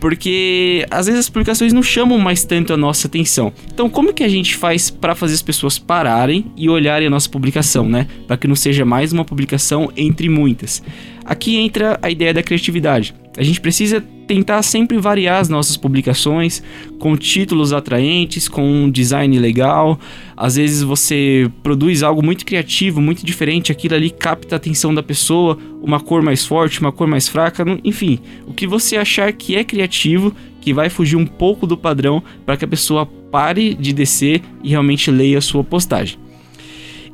Porque 0.00 0.86
às 0.90 1.06
vezes 1.06 1.20
as 1.20 1.28
publicações 1.28 1.72
não 1.72 1.82
chamam 1.82 2.18
mais 2.18 2.44
tanto 2.44 2.72
a 2.72 2.76
nossa 2.76 3.06
atenção. 3.06 3.52
Então, 3.72 3.88
como 3.88 4.12
que 4.12 4.22
a 4.22 4.28
gente 4.28 4.56
faz 4.56 4.90
para 4.90 5.14
fazer 5.14 5.34
as 5.34 5.42
pessoas 5.42 5.78
pararem 5.78 6.46
e 6.56 6.68
olharem 6.68 7.06
a 7.06 7.10
nossa 7.10 7.28
publicação, 7.28 7.88
né? 7.88 8.06
Para 8.26 8.36
que 8.36 8.46
não 8.46 8.56
seja 8.56 8.84
mais 8.84 9.12
uma 9.12 9.24
publicação 9.24 9.90
entre 9.96 10.28
muitas. 10.28 10.82
Aqui 11.24 11.56
entra 11.56 11.98
a 12.02 12.10
ideia 12.10 12.32
da 12.32 12.42
criatividade. 12.42 13.14
A 13.36 13.42
gente 13.42 13.60
precisa 13.60 14.02
tentar 14.26 14.62
sempre 14.62 14.98
variar 14.98 15.40
as 15.40 15.48
nossas 15.48 15.76
publicações 15.76 16.62
com 16.98 17.16
títulos 17.16 17.72
atraentes, 17.72 18.48
com 18.48 18.62
um 18.62 18.90
design 18.90 19.38
legal. 19.38 19.98
Às 20.36 20.56
vezes 20.56 20.82
você 20.82 21.50
produz 21.62 22.02
algo 22.02 22.22
muito 22.22 22.44
criativo, 22.44 23.00
muito 23.00 23.24
diferente, 23.24 23.72
aquilo 23.72 23.94
ali 23.94 24.10
capta 24.10 24.56
a 24.56 24.58
atenção 24.58 24.94
da 24.94 25.02
pessoa, 25.02 25.56
uma 25.80 26.00
cor 26.00 26.22
mais 26.22 26.44
forte, 26.44 26.80
uma 26.80 26.92
cor 26.92 27.06
mais 27.06 27.28
fraca, 27.28 27.64
enfim, 27.84 28.18
o 28.46 28.52
que 28.52 28.66
você 28.66 28.96
achar 28.96 29.32
que 29.32 29.56
é 29.56 29.64
criativo, 29.64 30.34
que 30.60 30.74
vai 30.74 30.90
fugir 30.90 31.16
um 31.16 31.26
pouco 31.26 31.66
do 31.66 31.76
padrão 31.76 32.22
para 32.44 32.56
que 32.56 32.64
a 32.64 32.68
pessoa 32.68 33.06
pare 33.30 33.74
de 33.74 33.92
descer 33.92 34.42
e 34.62 34.70
realmente 34.70 35.10
leia 35.10 35.38
a 35.38 35.42
sua 35.42 35.62
postagem. 35.62 36.18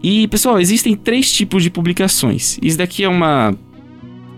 E 0.03 0.27
pessoal, 0.27 0.59
existem 0.59 0.97
três 0.97 1.31
tipos 1.33 1.63
de 1.63 1.71
publicações. 1.71 2.59
Isso 2.61 2.77
daqui 2.77 3.05
é 3.05 3.09
uma 3.09 3.55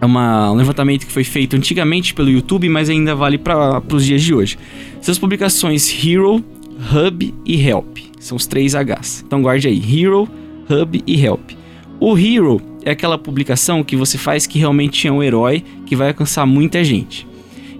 é 0.04 0.06
uma, 0.06 0.52
um 0.52 0.54
levantamento 0.54 1.06
que 1.06 1.12
foi 1.12 1.24
feito 1.24 1.56
antigamente 1.56 2.14
pelo 2.14 2.30
YouTube, 2.30 2.68
mas 2.68 2.90
ainda 2.90 3.14
vale 3.14 3.38
para 3.38 3.82
os 3.92 4.04
dias 4.04 4.22
de 4.22 4.34
hoje. 4.34 4.58
Suas 5.00 5.18
publicações 5.18 5.90
Hero, 6.04 6.44
Hub 6.92 7.34
e 7.44 7.66
Help. 7.66 7.98
São 8.20 8.36
os 8.36 8.46
três 8.46 8.74
Hs. 8.74 9.24
Então 9.26 9.42
guarde 9.42 9.66
aí: 9.66 9.78
Hero, 9.78 10.28
Hub 10.68 11.02
e 11.06 11.24
Help. 11.24 11.52
O 11.98 12.16
Hero 12.18 12.60
é 12.84 12.90
aquela 12.90 13.16
publicação 13.16 13.82
que 13.82 13.96
você 13.96 14.18
faz 14.18 14.46
que 14.46 14.58
realmente 14.58 15.08
é 15.08 15.12
um 15.12 15.22
herói 15.22 15.64
que 15.86 15.96
vai 15.96 16.08
alcançar 16.08 16.44
muita 16.44 16.84
gente. 16.84 17.26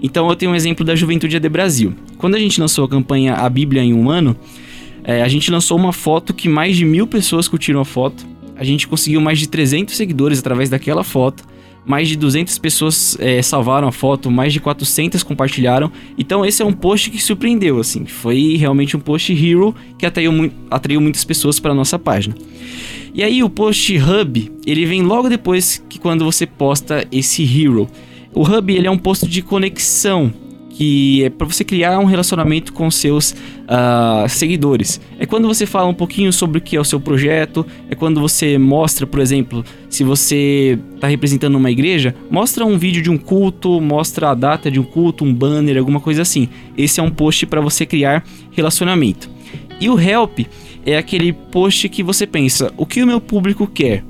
Então 0.01 0.27
eu 0.27 0.35
tenho 0.35 0.51
um 0.51 0.55
exemplo 0.55 0.83
da 0.83 0.95
Juventude 0.95 1.35
AD 1.35 1.47
Brasil. 1.47 1.93
Quando 2.17 2.35
a 2.35 2.39
gente 2.39 2.59
lançou 2.59 2.85
a 2.85 2.89
campanha 2.89 3.35
A 3.35 3.49
Bíblia 3.49 3.83
em 3.83 3.93
um 3.93 4.09
ano, 4.09 4.35
é, 5.03 5.21
a 5.21 5.27
gente 5.27 5.51
lançou 5.51 5.77
uma 5.77 5.93
foto 5.93 6.33
que 6.33 6.49
mais 6.49 6.75
de 6.75 6.85
mil 6.85 7.05
pessoas 7.05 7.47
curtiram 7.47 7.81
a 7.81 7.85
foto. 7.85 8.25
A 8.57 8.63
gente 8.63 8.87
conseguiu 8.87 9.21
mais 9.21 9.37
de 9.37 9.47
300 9.47 9.95
seguidores 9.95 10.39
através 10.39 10.69
daquela 10.69 11.03
foto 11.03 11.54
mais 11.85 12.07
de 12.07 12.15
200 12.15 12.57
pessoas 12.57 13.17
é, 13.19 13.41
salvaram 13.41 13.87
a 13.87 13.91
foto, 13.91 14.31
mais 14.31 14.51
de 14.51 14.59
400 14.59 15.21
compartilharam. 15.23 15.91
Então 16.17 16.45
esse 16.45 16.61
é 16.61 16.65
um 16.65 16.73
post 16.73 17.11
que 17.11 17.21
surpreendeu, 17.21 17.79
assim, 17.79 18.05
foi 18.05 18.55
realmente 18.57 18.97
um 18.97 18.99
post 18.99 19.31
hero 19.31 19.75
que 19.97 20.05
atraiu, 20.05 20.51
atraiu 20.69 20.99
muitas 20.99 21.23
pessoas 21.23 21.59
para 21.59 21.73
nossa 21.73 21.99
página. 21.99 22.35
E 23.13 23.23
aí 23.23 23.43
o 23.43 23.49
post 23.49 23.95
hub, 23.97 24.51
ele 24.65 24.85
vem 24.85 25.01
logo 25.01 25.29
depois 25.29 25.81
que 25.87 25.99
quando 25.99 26.25
você 26.25 26.45
posta 26.45 27.07
esse 27.11 27.43
hero. 27.43 27.87
O 28.33 28.41
hub 28.41 28.75
ele 28.75 28.87
é 28.87 28.91
um 28.91 28.97
post 28.97 29.25
de 29.27 29.41
conexão 29.41 30.33
que 30.75 31.23
é 31.23 31.29
para 31.29 31.47
você 31.47 31.63
criar 31.63 31.97
um 31.99 32.03
relacionamento 32.03 32.73
com 32.73 32.91
seus 32.91 33.31
uh, 33.31 34.27
seguidores. 34.27 34.99
É 35.17 35.25
quando 35.25 35.47
você 35.47 35.65
fala 35.65 35.87
um 35.87 35.93
pouquinho 35.93 36.33
sobre 36.33 36.57
o 36.57 36.61
que 36.61 36.75
é 36.75 36.79
o 36.79 36.83
seu 36.83 36.99
projeto, 36.99 37.65
é 37.89 37.95
quando 37.95 38.19
você 38.19 38.57
mostra, 38.57 39.07
por 39.07 39.21
exemplo, 39.21 39.63
se 39.89 40.03
você 40.03 40.77
está 40.95 41.07
representando 41.07 41.55
uma 41.55 41.71
igreja, 41.71 42.13
mostra 42.29 42.65
um 42.65 42.77
vídeo 42.77 43.01
de 43.01 43.09
um 43.09 43.17
culto, 43.17 43.79
mostra 43.79 44.31
a 44.31 44.35
data 44.35 44.69
de 44.69 44.77
um 44.77 44.83
culto, 44.83 45.23
um 45.23 45.33
banner, 45.33 45.77
alguma 45.77 46.01
coisa 46.01 46.23
assim. 46.23 46.49
Esse 46.77 46.99
é 46.99 47.03
um 47.03 47.09
post 47.09 47.45
para 47.45 47.61
você 47.61 47.85
criar 47.85 48.25
relacionamento. 48.51 49.29
E 49.79 49.89
o 49.89 49.97
help 49.97 50.39
é 50.85 50.97
aquele 50.97 51.31
post 51.31 51.87
que 51.87 52.03
você 52.03 52.27
pensa, 52.27 52.73
o 52.75 52.85
que 52.85 53.01
o 53.01 53.07
meu 53.07 53.21
público 53.21 53.65
quer? 53.65 54.03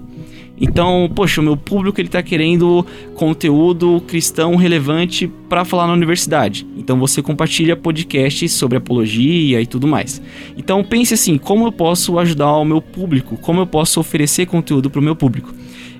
Então, 0.59 1.09
poxa, 1.13 1.41
o 1.41 1.43
meu 1.43 1.57
público 1.57 2.00
ele 2.00 2.07
tá 2.07 2.24
querendo 2.24 2.85
conteúdo 3.15 4.01
cristão 4.07 4.55
relevante 4.55 5.27
para 5.50 5.65
falar 5.65 5.88
na 5.88 5.93
universidade. 5.93 6.65
Então 6.77 6.97
você 6.97 7.21
compartilha 7.21 7.75
podcasts 7.75 8.53
sobre 8.53 8.77
apologia 8.77 9.62
e 9.62 9.65
tudo 9.65 9.88
mais. 9.88 10.21
Então 10.57 10.83
pense 10.83 11.13
assim, 11.13 11.38
como 11.38 11.67
eu 11.67 11.71
posso 11.71 12.17
ajudar 12.19 12.55
o 12.57 12.65
meu 12.65 12.81
público? 12.81 13.38
Como 13.38 13.59
eu 13.59 13.67
posso 13.67 14.00
oferecer 14.00 14.45
conteúdo 14.45 14.89
para 14.89 15.00
o 15.00 15.03
meu 15.03 15.15
público? 15.15 15.53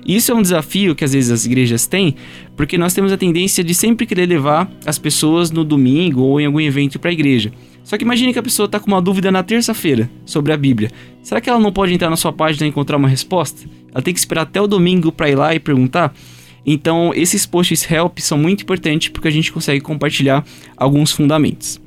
Isso 0.06 0.30
é 0.30 0.34
um 0.34 0.42
desafio 0.42 0.94
que 0.94 1.04
às 1.04 1.12
vezes 1.12 1.32
as 1.32 1.44
igrejas 1.44 1.86
têm, 1.88 2.14
porque 2.56 2.78
nós 2.78 2.94
temos 2.94 3.12
a 3.12 3.16
tendência 3.16 3.64
de 3.64 3.74
sempre 3.74 4.06
querer 4.06 4.26
levar 4.26 4.70
as 4.86 5.00
pessoas 5.00 5.50
no 5.50 5.64
domingo 5.64 6.22
ou 6.22 6.40
em 6.40 6.46
algum 6.46 6.60
evento 6.60 6.98
para 6.98 7.10
a 7.10 7.12
igreja. 7.12 7.50
Só 7.82 7.98
que 7.98 8.04
imagine 8.04 8.32
que 8.32 8.38
a 8.38 8.42
pessoa 8.42 8.66
está 8.66 8.78
com 8.78 8.86
uma 8.86 9.02
dúvida 9.02 9.32
na 9.32 9.42
terça-feira 9.42 10.08
sobre 10.24 10.52
a 10.52 10.56
Bíblia. 10.56 10.90
Será 11.22 11.40
que 11.40 11.50
ela 11.50 11.58
não 11.58 11.72
pode 11.72 11.92
entrar 11.92 12.08
na 12.08 12.16
sua 12.16 12.32
página 12.32 12.66
e 12.66 12.68
encontrar 12.68 12.96
uma 12.96 13.08
resposta? 13.08 13.68
Ela 13.96 14.02
tem 14.02 14.12
que 14.12 14.20
esperar 14.20 14.42
até 14.42 14.60
o 14.60 14.66
domingo 14.66 15.10
para 15.10 15.30
ir 15.30 15.36
lá 15.36 15.54
e 15.54 15.58
perguntar? 15.58 16.14
Então, 16.66 17.12
esses 17.14 17.46
posts 17.46 17.90
help 17.90 18.18
são 18.18 18.36
muito 18.36 18.62
importantes 18.62 19.08
porque 19.08 19.26
a 19.26 19.30
gente 19.30 19.50
consegue 19.50 19.80
compartilhar 19.80 20.44
alguns 20.76 21.12
fundamentos. 21.12 21.80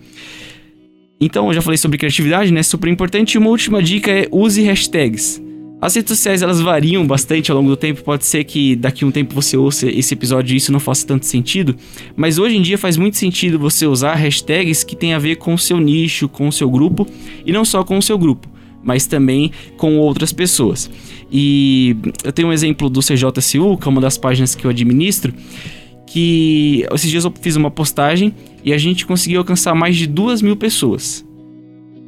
Então, 1.21 1.49
eu 1.49 1.53
já 1.53 1.61
falei 1.61 1.77
sobre 1.77 1.99
criatividade, 1.99 2.51
né? 2.51 2.63
Super 2.63 2.89
importante. 2.89 3.35
E 3.35 3.37
uma 3.37 3.51
última 3.51 3.83
dica 3.83 4.09
é 4.09 4.27
use 4.31 4.63
hashtags. 4.63 5.39
As 5.79 5.93
redes 5.93 6.09
sociais 6.09 6.41
elas 6.41 6.59
variam 6.59 7.05
bastante 7.05 7.51
ao 7.51 7.57
longo 7.57 7.69
do 7.69 7.77
tempo. 7.77 8.03
Pode 8.03 8.25
ser 8.25 8.43
que 8.43 8.75
daqui 8.75 9.03
a 9.03 9.07
um 9.07 9.11
tempo 9.11 9.35
você 9.35 9.55
ouça 9.55 9.87
esse 9.87 10.15
episódio 10.15 10.55
e 10.55 10.57
isso 10.57 10.71
não 10.71 10.79
faça 10.79 11.05
tanto 11.05 11.27
sentido. 11.27 11.75
Mas 12.15 12.39
hoje 12.39 12.57
em 12.57 12.61
dia 12.63 12.77
faz 12.77 12.97
muito 12.97 13.17
sentido 13.17 13.59
você 13.59 13.85
usar 13.85 14.15
hashtags 14.15 14.83
que 14.83 14.95
tem 14.95 15.13
a 15.13 15.19
ver 15.19 15.35
com 15.35 15.53
o 15.53 15.59
seu 15.59 15.79
nicho, 15.79 16.27
com 16.27 16.47
o 16.47 16.51
seu 16.51 16.71
grupo 16.71 17.05
e 17.45 17.51
não 17.51 17.63
só 17.63 17.83
com 17.83 17.99
o 17.99 18.01
seu 18.01 18.17
grupo, 18.17 18.49
mas 18.83 19.05
também 19.05 19.51
com 19.77 19.97
outras 19.97 20.31
pessoas. 20.33 20.89
E 21.31 21.95
eu 22.23 22.31
tenho 22.31 22.47
um 22.47 22.53
exemplo 22.53 22.89
do 22.89 23.01
CJSU, 23.01 23.77
que 23.77 23.87
é 23.87 23.89
uma 23.89 24.01
das 24.01 24.17
páginas 24.17 24.55
que 24.55 24.65
eu 24.65 24.71
administro, 24.71 25.33
que 26.07 26.85
esses 26.91 27.09
dias 27.09 27.23
eu 27.23 27.33
fiz 27.39 27.55
uma 27.55 27.69
postagem 27.69 28.33
e 28.63 28.73
a 28.73 28.77
gente 28.77 29.05
conseguiu 29.05 29.39
alcançar 29.39 29.75
mais 29.75 29.95
de 29.95 30.07
duas 30.07 30.41
mil 30.41 30.55
pessoas 30.55 31.25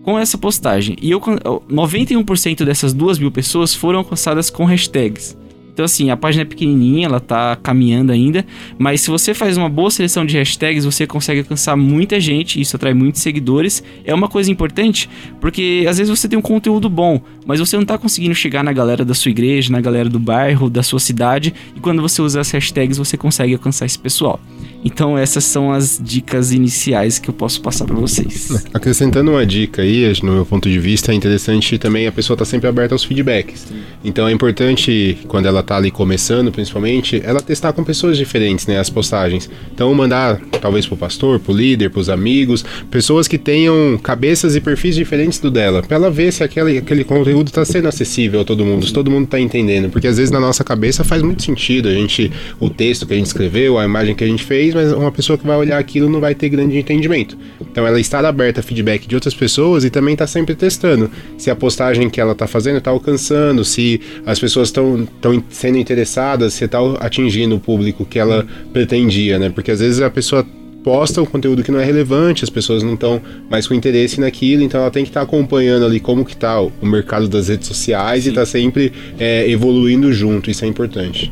com 0.04 0.18
essa 0.18 0.38
postagem. 0.38 0.98
E 1.02 1.12
eu, 1.12 1.20
91% 1.22 2.66
dessas 2.66 2.94
duas 2.94 3.20
mil 3.20 3.32
pessoas 3.32 3.76
foram 3.76 4.00
alcançadas 4.00 4.50
com 4.50 4.66
hashtags. 4.66 5.38
Então, 5.74 5.86
assim, 5.86 6.10
a 6.10 6.18
página 6.18 6.44
é 6.44 6.46
pequenininha, 6.46 7.08
ela 7.08 7.20
tá 7.20 7.56
caminhando 7.56 8.12
ainda, 8.12 8.46
mas 8.78 9.02
se 9.02 9.10
você 9.10 9.34
faz 9.34 9.58
uma 9.58 9.70
boa 9.70 9.90
seleção 9.90 10.26
de 10.26 10.38
hashtags, 10.38 10.86
você 10.86 11.08
consegue 11.08 11.40
alcançar 11.40 11.76
muita 11.76 12.20
gente, 12.20 12.60
isso 12.60 12.76
atrai 12.76 12.94
muitos 12.94 13.22
seguidores. 13.22 13.84
É 14.04 14.14
uma 14.14 14.28
coisa 14.28 14.52
importante, 14.52 15.10
porque 15.40 15.86
às 15.88 15.98
vezes 15.98 16.10
você 16.10 16.28
tem 16.28 16.38
um 16.38 16.42
conteúdo 16.42 16.90
bom, 16.90 17.22
mas 17.46 17.60
você 17.60 17.78
não 17.78 17.86
tá 17.86 17.98
conseguindo 17.98 18.36
chegar 18.36 18.64
na 18.64 18.74
galera 18.74 19.06
da 19.06 19.14
sua 19.14 19.32
igreja, 19.32 19.72
na 19.72 19.82
galera 19.82 20.10
do 20.10 20.20
bairro, 20.20 20.70
da 20.70 20.84
sua 20.84 21.00
cidade, 21.00 21.54
e 21.76 21.80
quando 21.80 22.02
você 22.02 22.22
usa 22.22 22.42
as 22.42 22.52
hashtags, 22.52 22.98
você 22.98 23.18
consegue 23.18 23.54
alcançar 23.54 23.86
esse 23.86 23.98
pessoal. 23.98 24.40
Então, 24.84 25.18
essas 25.18 25.44
são 25.44 25.72
as 25.72 26.00
dicas 26.02 26.52
iniciais 26.52 27.20
que 27.20 27.30
eu 27.30 27.34
posso 27.34 27.62
passar 27.62 27.86
para 27.86 27.96
vocês. 27.96 28.66
Acrescentando 28.74 29.32
uma 29.32 29.46
dica 29.46 29.82
aí, 29.82 30.12
no 30.24 30.34
meu 30.34 30.46
ponto 30.46 30.70
de 30.70 30.80
vista, 30.80 31.12
é 31.12 31.16
interessante 31.16 31.78
também 31.78 32.08
a 32.08 32.12
pessoa 32.12 32.36
estar 32.36 32.46
tá 32.46 32.50
sempre 32.50 32.68
aberta 32.68 32.96
aos 32.96 33.04
feedbacks. 33.04 33.68
Então, 34.04 34.28
é 34.28 34.32
importante, 34.32 35.20
quando 35.28 35.46
ela 35.46 35.62
tá 35.62 35.78
ali 35.78 35.92
começando, 35.92 36.52
principalmente, 36.52 37.22
ela 37.24 37.42
testar 37.42 37.74
com 37.74 37.84
pessoas 37.84 38.18
diferentes, 38.18 38.66
né, 38.66 38.80
as 38.80 38.90
postagens. 38.90 39.50
Então, 39.74 39.94
mandar 39.94 40.42
talvez 40.60 40.86
pro 40.86 40.98
pastor, 40.98 41.40
pro 41.40 41.54
líder, 41.54 41.90
pros 41.90 42.10
amigos, 42.10 42.66
pessoas 42.90 43.28
que 43.28 43.38
tenham 43.38 44.00
cabeças 44.02 44.56
e 44.56 44.62
perfis 44.62 44.96
diferentes 44.96 45.40
do 45.40 45.52
dela, 45.52 45.82
para 45.82 45.98
ela 45.98 46.10
ver 46.10 46.32
se 46.32 46.44
aquele, 46.44 46.78
aquele 46.78 47.04
conteúdo 47.04 47.48
está 47.48 47.64
sendo 47.66 47.88
acessível 47.88 48.42
a 48.42 48.46
todo 48.46 48.66
mundo, 48.66 48.86
se 48.86 48.94
todo 48.94 49.12
mundo 49.12 49.26
está 49.26 49.40
entendendo, 49.40 49.90
porque 49.90 50.08
às 50.08 50.18
vezes 50.18 50.32
na 50.32 50.40
nossa 50.40 50.64
cabeça 50.64 51.04
faz 51.04 51.22
muito 51.22 51.44
sentido 51.44 51.90
a 51.90 51.94
gente 51.94 52.32
o 52.60 52.70
texto 52.70 53.06
que 53.06 53.14
a 53.14 53.18
gente 53.18 53.28
escreveu, 53.28 53.78
a 53.78 53.86
imagem 53.86 54.16
que 54.16 54.24
a 54.24 54.28
gente 54.28 54.44
fez, 54.44 54.71
mas 54.74 54.92
uma 54.92 55.12
pessoa 55.12 55.38
que 55.38 55.46
vai 55.46 55.58
olhar 55.58 55.78
aquilo 55.78 56.10
não 56.10 56.20
vai 56.20 56.36
ter 56.36 56.50
grande 56.50 56.78
entendimento. 56.78 57.38
Então, 57.60 57.86
ela 57.86 58.00
está 58.00 58.20
aberta 58.20 58.60
a 58.60 58.64
feedback 58.64 59.08
de 59.08 59.16
outras 59.16 59.34
pessoas 59.34 59.84
e 59.84 59.90
também 59.90 60.14
está 60.14 60.28
sempre 60.28 60.56
testando 60.56 61.10
se 61.38 61.50
a 61.50 61.56
postagem 61.56 62.10
que 62.10 62.20
ela 62.20 62.34
está 62.34 62.48
fazendo 62.48 62.78
está 62.78 62.92
alcançando, 62.92 63.64
se 63.64 64.00
as 64.26 64.40
pessoas 64.40 64.68
estão 64.70 65.08
sendo 65.50 65.78
interessadas, 65.78 66.54
se 66.54 66.66
está 66.66 66.80
atingindo 67.00 67.56
o 67.56 67.60
público 67.60 68.06
que 68.06 68.20
ela 68.20 68.46
pretendia, 68.72 69.40
né? 69.40 69.50
Porque 69.50 69.72
às 69.72 69.80
vezes 69.80 70.02
a 70.02 70.10
pessoa 70.10 70.46
posta 70.84 71.22
um 71.22 71.26
conteúdo 71.26 71.64
que 71.64 71.72
não 71.72 71.80
é 71.80 71.86
relevante, 71.86 72.44
as 72.44 72.50
pessoas 72.50 72.84
não 72.84 72.96
estão 72.96 73.22
mais 73.50 73.68
com 73.68 73.74
interesse 73.74 74.20
naquilo, 74.20 74.64
então 74.64 74.82
ela 74.82 74.92
tem 74.92 75.04
que 75.04 75.10
estar 75.10 75.22
tá 75.22 75.26
acompanhando 75.26 75.86
ali 75.86 76.00
como 76.00 76.26
que 76.26 76.36
tá 76.36 76.60
o 76.60 76.72
mercado 76.86 77.28
das 77.28 77.48
redes 77.48 77.68
sociais 77.68 78.24
Sim. 78.24 78.32
e 78.32 78.34
tá 78.34 78.46
sempre 78.46 78.92
é, 79.20 79.50
evoluindo 79.50 80.12
junto, 80.12 80.50
isso 80.50 80.66
é 80.66 80.68
importante. 80.68 81.32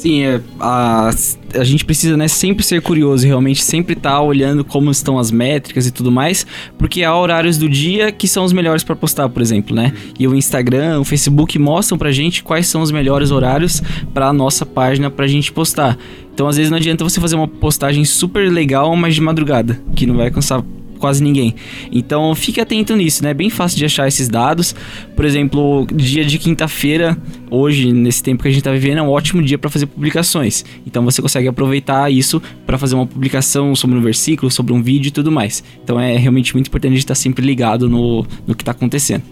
Sim, 0.00 0.22
é, 0.22 0.40
a, 0.58 1.10
a 1.56 1.62
gente 1.62 1.84
precisa 1.84 2.16
né, 2.16 2.26
sempre 2.26 2.64
ser 2.64 2.80
curioso, 2.80 3.26
realmente 3.26 3.62
sempre 3.62 3.92
estar 3.92 4.12
tá 4.12 4.20
olhando 4.22 4.64
como 4.64 4.90
estão 4.90 5.18
as 5.18 5.30
métricas 5.30 5.86
e 5.86 5.90
tudo 5.90 6.10
mais, 6.10 6.46
porque 6.78 7.04
há 7.04 7.14
horários 7.14 7.58
do 7.58 7.68
dia 7.68 8.10
que 8.10 8.26
são 8.26 8.46
os 8.46 8.52
melhores 8.54 8.82
para 8.82 8.96
postar, 8.96 9.28
por 9.28 9.42
exemplo, 9.42 9.76
né? 9.76 9.92
E 10.18 10.26
o 10.26 10.34
Instagram, 10.34 11.00
o 11.00 11.04
Facebook 11.04 11.58
mostram 11.58 11.98
pra 11.98 12.10
gente 12.10 12.42
quais 12.42 12.66
são 12.66 12.80
os 12.80 12.90
melhores 12.90 13.30
horários 13.30 13.82
para 14.14 14.28
a 14.28 14.32
nossa 14.32 14.64
página 14.64 15.10
pra 15.10 15.26
gente 15.26 15.52
postar. 15.52 15.98
Então, 16.32 16.48
às 16.48 16.56
vezes 16.56 16.70
não 16.70 16.78
adianta 16.78 17.04
você 17.04 17.20
fazer 17.20 17.36
uma 17.36 17.46
postagem 17.46 18.02
super 18.06 18.50
legal, 18.50 18.96
mas 18.96 19.14
de 19.14 19.20
madrugada, 19.20 19.78
que 19.94 20.06
não 20.06 20.16
vai 20.16 20.28
alcançar 20.28 20.64
quase 21.00 21.22
ninguém. 21.22 21.54
Então 21.90 22.34
fique 22.34 22.60
atento 22.60 22.94
nisso, 22.94 23.24
né? 23.24 23.30
É 23.30 23.34
bem 23.34 23.50
fácil 23.50 23.78
de 23.78 23.84
achar 23.84 24.06
esses 24.06 24.28
dados. 24.28 24.74
Por 25.16 25.24
exemplo, 25.24 25.86
dia 25.92 26.24
de 26.24 26.38
quinta-feira, 26.38 27.16
hoje, 27.50 27.92
nesse 27.92 28.22
tempo 28.22 28.42
que 28.42 28.48
a 28.48 28.50
gente 28.50 28.60
está 28.60 28.70
vivendo, 28.70 28.98
é 28.98 29.02
um 29.02 29.10
ótimo 29.10 29.42
dia 29.42 29.58
para 29.58 29.70
fazer 29.70 29.86
publicações. 29.86 30.64
Então 30.86 31.04
você 31.04 31.20
consegue 31.20 31.48
aproveitar 31.48 32.12
isso 32.12 32.40
para 32.64 32.78
fazer 32.78 32.94
uma 32.94 33.06
publicação 33.06 33.74
sobre 33.74 33.96
um 33.96 34.00
versículo, 34.00 34.50
sobre 34.50 34.72
um 34.72 34.82
vídeo 34.82 35.08
e 35.08 35.10
tudo 35.10 35.32
mais. 35.32 35.64
Então 35.82 35.98
é 35.98 36.16
realmente 36.16 36.54
muito 36.54 36.68
importante 36.68 36.98
estar 36.98 37.14
sempre 37.14 37.44
ligado 37.44 37.88
no, 37.88 38.24
no 38.46 38.54
que 38.54 38.62
está 38.62 38.72
acontecendo. 38.72 39.22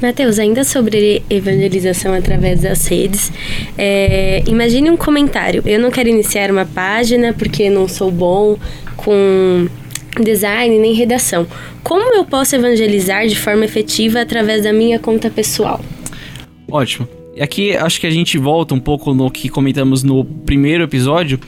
Matheus, 0.00 0.38
ainda 0.38 0.64
sobre 0.64 1.22
evangelização 1.30 2.12
através 2.12 2.62
das 2.62 2.86
redes, 2.86 3.32
é, 3.78 4.42
imagine 4.46 4.90
um 4.90 4.96
comentário. 4.96 5.62
Eu 5.64 5.78
não 5.78 5.90
quero 5.90 6.08
iniciar 6.08 6.50
uma 6.50 6.66
página 6.66 7.32
porque 7.32 7.70
não 7.70 7.86
sou 7.86 8.10
bom 8.10 8.56
com 8.96 9.68
design 10.20 10.78
nem 10.78 10.92
redação. 10.92 11.46
Como 11.82 12.14
eu 12.14 12.24
posso 12.24 12.54
evangelizar 12.54 13.26
de 13.26 13.36
forma 13.36 13.64
efetiva 13.64 14.20
através 14.20 14.62
da 14.64 14.72
minha 14.72 14.98
conta 14.98 15.30
pessoal? 15.30 15.80
Ótimo. 16.70 17.08
Aqui 17.40 17.74
acho 17.74 18.00
que 18.00 18.06
a 18.06 18.10
gente 18.10 18.36
volta 18.36 18.74
um 18.74 18.80
pouco 18.80 19.14
no 19.14 19.30
que 19.30 19.48
comentamos 19.48 20.02
no 20.02 20.24
primeiro 20.24 20.84
episódio 20.84 21.40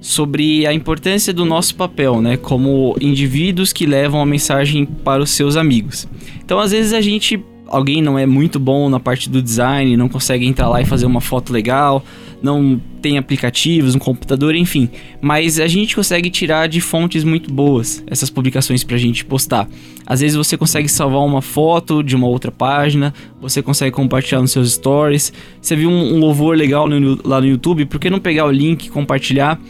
sobre 0.00 0.66
a 0.66 0.74
importância 0.74 1.32
do 1.32 1.44
nosso 1.44 1.76
papel, 1.76 2.20
né, 2.20 2.36
como 2.36 2.96
indivíduos 3.00 3.72
que 3.72 3.86
levam 3.86 4.20
a 4.20 4.26
mensagem 4.26 4.84
para 4.84 5.22
os 5.22 5.30
seus 5.30 5.56
amigos. 5.56 6.08
Então, 6.44 6.58
às 6.58 6.72
vezes 6.72 6.92
a 6.92 7.00
gente 7.00 7.42
alguém 7.66 8.02
não 8.02 8.18
é 8.18 8.26
muito 8.26 8.58
bom 8.58 8.88
na 8.88 9.00
parte 9.00 9.30
do 9.30 9.42
design, 9.42 9.96
não 9.96 10.08
consegue 10.08 10.46
entrar 10.46 10.68
lá 10.68 10.80
e 10.80 10.84
fazer 10.84 11.06
uma 11.06 11.20
foto 11.20 11.52
legal, 11.52 12.04
não 12.42 12.80
tem 13.00 13.16
aplicativos, 13.16 13.94
um 13.94 13.98
computador, 13.98 14.54
enfim. 14.54 14.90
Mas 15.20 15.60
a 15.60 15.66
gente 15.66 15.94
consegue 15.94 16.28
tirar 16.28 16.66
de 16.66 16.80
fontes 16.80 17.24
muito 17.24 17.52
boas 17.52 18.02
essas 18.06 18.28
publicações 18.28 18.82
para 18.82 18.96
a 18.96 18.98
gente 18.98 19.24
postar. 19.24 19.68
Às 20.04 20.20
vezes 20.20 20.36
você 20.36 20.56
consegue 20.56 20.88
salvar 20.88 21.22
uma 21.22 21.40
foto 21.40 22.02
de 22.02 22.16
uma 22.16 22.26
outra 22.26 22.50
página, 22.50 23.14
você 23.40 23.62
consegue 23.62 23.92
compartilhar 23.92 24.40
nos 24.40 24.50
seus 24.50 24.72
stories. 24.72 25.32
Você 25.60 25.76
viu 25.76 25.88
um, 25.88 26.18
louvor 26.18 26.56
legal 26.56 26.88
no, 26.88 27.18
lá 27.24 27.40
no 27.40 27.46
YouTube, 27.46 27.86
por 27.86 28.00
que 28.00 28.10
não 28.10 28.20
pegar 28.20 28.44
o 28.46 28.50
link 28.50 28.86
e 28.86 28.90
compartilhar? 28.90 29.60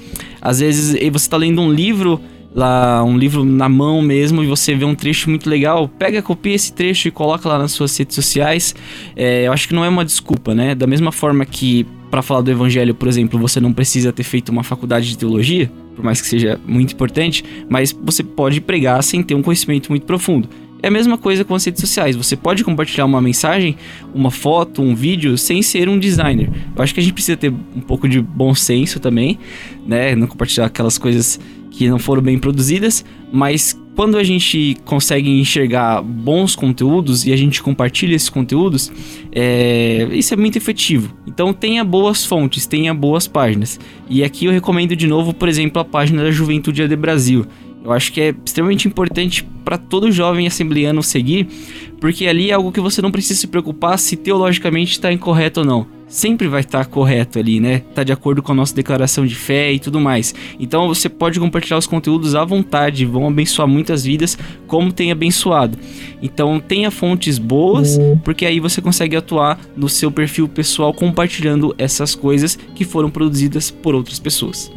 Às 0.41 0.61
vezes 0.61 0.93
você 0.93 1.07
está 1.09 1.37
lendo 1.37 1.61
um 1.61 1.73
livro 1.73 2.21
lá 2.55 3.03
um 3.03 3.17
livro 3.17 3.45
na 3.45 3.69
mão 3.69 4.03
mesmo 4.03 4.43
e 4.43 4.47
você 4.47 4.75
vê 4.75 4.85
um 4.85 4.95
trecho 4.95 5.31
muito 5.31 5.49
legal, 5.49 5.89
pega, 5.89 6.21
copia 6.23 6.55
esse 6.55 6.73
trecho 6.73 7.09
e 7.09 7.11
coloca 7.11 7.49
lá 7.49 7.59
nas 7.59 7.73
suas 7.73 7.97
redes 7.97 8.15
sociais. 8.15 8.75
É, 9.17 9.47
eu 9.47 9.53
acho 9.53 9.67
que 9.67 9.75
não 9.75 9.85
é 9.85 9.89
uma 9.89 10.05
desculpa, 10.05 10.55
né? 10.55 10.75
Da 10.75 10.87
mesma 10.87 11.11
forma 11.13 11.45
que 11.45 11.87
para 12.11 12.21
falar 12.21 12.43
do 12.43 12.51
evangelho, 12.51 12.95
por 12.95 13.09
exemplo, 13.09 13.39
você 13.39 13.59
não 13.59 13.73
precisa 13.73 14.13
ter 14.13 14.23
feito 14.23 14.51
uma 14.51 14.63
faculdade 14.63 15.09
de 15.09 15.17
teologia, 15.17 15.73
por 15.97 16.05
mais 16.05 16.21
que 16.21 16.27
seja 16.27 16.61
muito 16.67 16.93
importante, 16.93 17.43
mas 17.71 17.91
você 17.91 18.23
pode 18.23 18.61
pregar 18.61 19.03
sem 19.03 19.23
ter 19.23 19.35
um 19.35 19.43
conhecimento 19.43 19.89
muito 19.89 20.05
profundo. 20.05 20.49
É 20.83 20.89
a 20.89 20.91
mesma 20.91 21.17
coisa 21.17 21.45
com 21.45 21.55
as 21.55 21.65
redes 21.65 21.81
sociais. 21.81 22.17
Você 22.17 22.37
pode 22.37 22.65
compartilhar 22.65 23.05
uma 23.05 23.21
mensagem, 23.21 23.77
uma 24.13 24.33
foto, 24.33 24.83
um 24.83 24.97
vídeo, 24.97 25.39
sem 25.39 25.63
ser 25.63 25.89
um 25.89 25.97
designer. 25.97 26.51
Eu 26.75 26.83
acho 26.83 26.93
que 26.93 26.99
a 26.99 27.03
gente 27.03 27.13
precisa 27.13 27.37
ter 27.37 27.51
um 27.51 27.81
pouco 27.81 28.09
de 28.09 28.21
bom 28.21 28.53
senso 28.53 28.99
também, 28.99 29.39
né? 29.87 30.17
Não 30.17 30.27
compartilhar 30.27 30.67
aquelas 30.67 30.99
coisas 30.99 31.39
que 31.73 31.89
não 31.89 31.99
foram 31.99 32.23
bem 32.23 32.39
produzidas, 32.39 33.05
mas 33.33 33.77
quando 33.95 34.17
a 34.17 34.23
gente 34.23 34.77
consegue 34.85 35.29
enxergar 35.41 36.03
bons 36.03 36.55
conteúdos 36.55 37.27
e 37.27 37.33
a 37.33 37.37
gente 37.37 37.63
compartilha 37.63 38.15
esses 38.15 38.29
conteúdos, 38.29 38.91
é, 39.33 40.09
isso 40.13 40.33
é 40.33 40.37
muito 40.37 40.57
efetivo. 40.57 41.15
Então 41.27 41.53
tenha 41.53 41.85
boas 41.85 42.25
fontes, 42.25 42.67
tenha 42.67 42.95
boas 42.95 43.27
páginas. 43.27 43.79
E 44.09 44.23
aqui 44.23 44.47
eu 44.47 44.53
recomendo 44.53 44.95
de 44.95 45.07
novo, 45.07 45.35
por 45.35 45.49
exemplo, 45.49 45.81
a 45.81 45.85
página 45.85 46.23
da 46.23 46.31
Juventude 46.31 46.83
AD 46.83 46.97
Brasil. 46.97 47.47
Eu 47.85 47.91
acho 47.91 48.13
que 48.13 48.21
é 48.21 48.35
extremamente 48.45 48.87
importante 48.87 49.45
para 49.65 49.77
todo 49.77 50.13
jovem 50.13 50.47
assembleano 50.47 51.03
seguir, 51.03 51.49
porque 52.01 52.27
ali 52.27 52.51
é 52.51 52.55
algo 52.55 52.71
que 52.71 52.81
você 52.81 53.03
não 53.03 53.11
precisa 53.11 53.41
se 53.41 53.47
preocupar 53.49 53.99
se 53.99 54.17
teologicamente 54.17 54.93
está 54.93 55.13
incorreto 55.13 55.61
ou 55.61 55.67
não 55.67 56.02
sempre 56.13 56.47
vai 56.47 56.61
estar 56.61 56.85
tá 56.85 56.85
correto 56.85 57.39
ali, 57.39 57.59
né? 57.59 57.81
Tá 57.95 58.05
de 58.05 58.13
acordo 58.13 58.43
com 58.43 58.53
a 58.53 58.55
nossa 58.55 58.75
declaração 58.75 59.27
de 59.27 59.35
fé 59.35 59.73
e 59.73 59.79
tudo 59.79 59.99
mais. 59.99 60.35
Então 60.61 60.87
você 60.87 61.09
pode 61.09 61.41
compartilhar 61.41 61.79
os 61.79 61.87
conteúdos 61.87 62.35
à 62.35 62.45
vontade, 62.45 63.07
vão 63.07 63.27
abençoar 63.27 63.67
muitas 63.67 64.05
vidas, 64.05 64.39
como 64.67 64.93
tem 64.93 65.11
abençoado. 65.11 65.79
Então 66.21 66.61
tenha 66.61 66.91
fontes 66.91 67.39
boas, 67.39 67.99
porque 68.23 68.45
aí 68.45 68.61
você 68.61 68.83
consegue 68.83 69.17
atuar 69.17 69.59
no 69.75 69.89
seu 69.89 70.13
perfil 70.13 70.47
pessoal 70.47 70.93
compartilhando 70.93 71.75
essas 71.79 72.15
coisas 72.15 72.59
que 72.75 72.85
foram 72.85 73.11
produzidas 73.11 73.71
por 73.71 73.95
outras 73.95 74.19
pessoas. 74.19 74.71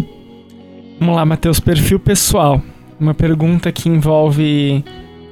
Vamos 0.98 1.17
lá, 1.17 1.26
Matheus, 1.26 1.60
perfil 1.60 2.00
pessoal. 2.00 2.62
Uma 2.98 3.13
pergunta 3.13 3.74
que 3.74 3.89
envolve 3.89 4.82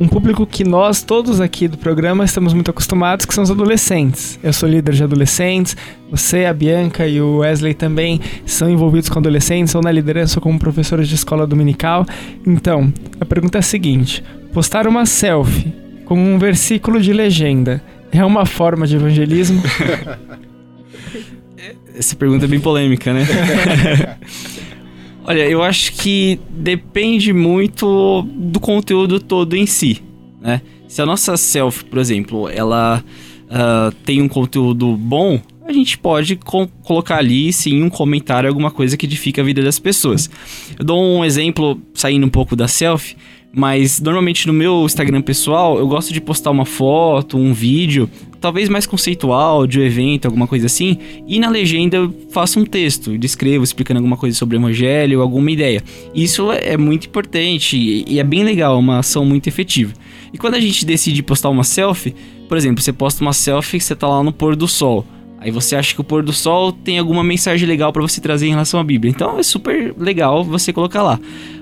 um 0.04 0.08
público 0.08 0.46
que 0.46 0.66
nós 0.66 1.02
todos 1.02 1.40
aqui 1.40 1.66
do 1.66 1.78
programa 1.78 2.26
estamos 2.26 2.54
muito 2.54 2.70
acostumados, 2.70 3.26
que 3.26 3.34
são 3.34 3.42
os 3.42 3.50
adolescentes. 3.50 4.38
Eu 4.44 4.52
sou 4.52 4.68
líder 4.68 4.94
de 4.94 5.02
adolescentes, 5.02 5.78
você, 6.12 6.44
a 6.44 6.54
Bianca 6.54 7.08
e 7.08 7.22
o 7.22 7.38
Wesley 7.38 7.74
também 7.74 8.20
são 8.46 8.70
envolvidos 8.70 9.08
com 9.08 9.20
adolescentes, 9.20 9.74
ou 9.74 9.82
na 9.82 9.90
liderança 9.92 10.42
como 10.42 10.60
professores 10.60 11.08
de 11.08 11.16
escola 11.16 11.48
dominical. 11.48 12.06
Então, 12.46 12.92
a 13.20 13.24
pergunta 13.24 13.58
é 13.58 13.60
a 13.60 13.62
seguinte: 13.62 14.22
postar 14.52 14.88
uma 14.88 15.06
selfie 15.06 15.74
com 16.04 16.16
um 16.16 16.38
versículo 16.38 17.00
de 17.00 17.14
legenda 17.14 17.82
é 18.12 18.26
uma 18.26 18.46
forma 18.46 18.86
de 18.86 18.98
evangelismo? 18.98 19.64
Essa 21.96 22.16
pergunta 22.18 22.44
é 22.44 22.48
bem 22.48 22.60
polêmica, 22.60 23.14
né? 23.14 23.26
Olha, 25.26 25.50
eu 25.50 25.64
acho 25.64 25.94
que 25.94 26.40
depende 26.50 27.32
muito 27.32 28.24
do 28.24 28.60
conteúdo 28.60 29.20
todo 29.20 29.56
em 29.56 29.66
si, 29.66 30.02
né? 30.42 30.62
Se 30.88 31.02
a 31.02 31.06
nossa 31.06 31.38
selfie, 31.38 31.86
por 31.86 31.98
exemplo, 31.98 32.50
ela 32.50 33.04
uh, 33.46 33.92
tem 34.06 34.22
um 34.22 34.28
conteúdo 34.28 34.96
bom, 34.98 35.42
a 35.66 35.72
gente 35.72 35.98
pode 35.98 36.36
colocar 36.84 37.18
ali, 37.18 37.54
sim, 37.54 37.82
um 37.82 37.90
comentário, 37.90 38.50
alguma 38.50 38.70
coisa 38.70 38.98
que 38.98 39.06
edifica 39.06 39.42
a 39.42 39.46
vida 39.46 39.62
das 39.62 39.80
pessoas. 39.80 40.30
Eu 40.78 40.86
dou 40.86 41.02
um 41.02 41.24
exemplo, 41.24 41.82
saindo 41.94 42.26
um 42.26 42.30
pouco 42.30 42.56
da 42.56 42.68
selfie, 42.68 43.16
mas 43.56 44.02
normalmente 44.02 44.48
no 44.48 44.54
meu 44.54 44.84
Instagram 44.84 45.22
pessoal, 45.22 45.78
eu 45.78 45.88
gosto 45.88 46.12
de 46.12 46.20
postar 46.20 46.50
uma 46.50 46.66
foto, 46.66 47.38
um 47.38 47.54
vídeo, 47.54 48.10
talvez 48.42 48.68
mais 48.68 48.88
conceitual, 48.88 49.68
de 49.68 49.80
um 49.80 49.84
evento, 49.84 50.26
alguma 50.26 50.48
coisa 50.48 50.66
assim, 50.66 50.98
e 51.28 51.40
na 51.40 51.50
legenda 51.50 51.98
eu 51.98 52.14
faço 52.32 52.60
um 52.60 52.66
texto, 52.66 53.16
descrevo, 53.16 53.64
explicando 53.64 54.00
alguma 54.00 54.18
coisa 54.18 54.36
sobre 54.36 54.58
o 54.58 54.60
evangelho, 54.60 55.22
alguma 55.22 55.52
ideia. 55.52 55.84
Isso 56.16 56.52
é 56.52 56.76
muito 56.76 57.06
importante 57.06 57.78
e 57.78 58.20
é 58.20 58.24
bem 58.24 58.44
legal, 58.44 58.80
uma 58.80 59.00
ação 59.00 59.24
muito 59.24 59.48
efetiva. 59.48 59.94
E 60.34 60.38
quando 60.38 60.56
a 60.56 60.60
gente 60.60 60.84
decide 60.84 61.22
postar 61.22 61.50
uma 61.50 61.64
selfie, 61.64 62.16
por 62.50 62.58
exemplo, 62.58 62.82
você 62.82 62.92
posta 62.92 63.22
uma 63.22 63.34
selfie 63.34 63.78
que 63.78 63.84
você 63.84 63.96
tá 63.96 64.08
lá 64.08 64.24
no 64.24 64.34
pôr 64.34 64.56
do 64.56 64.68
sol. 64.68 65.06
Aí 65.44 65.52
você 65.52 65.76
acha 65.76 65.94
que 65.94 66.00
o 66.00 66.06
pôr 66.06 66.24
do 66.24 66.32
sol 66.32 66.72
tem 66.72 66.98
alguma 66.98 67.22
mensagem 67.22 67.68
legal 67.68 67.92
para 67.92 68.02
você 68.02 68.22
trazer 68.22 68.48
em 68.48 68.52
relação 68.52 68.80
à 68.80 68.84
Bíblia. 68.84 69.12
Então 69.12 69.38
é 69.38 69.44
super 69.44 69.94
legal 69.98 70.42
você 70.42 70.72
colocar 70.72 71.04
lá. 71.04 71.20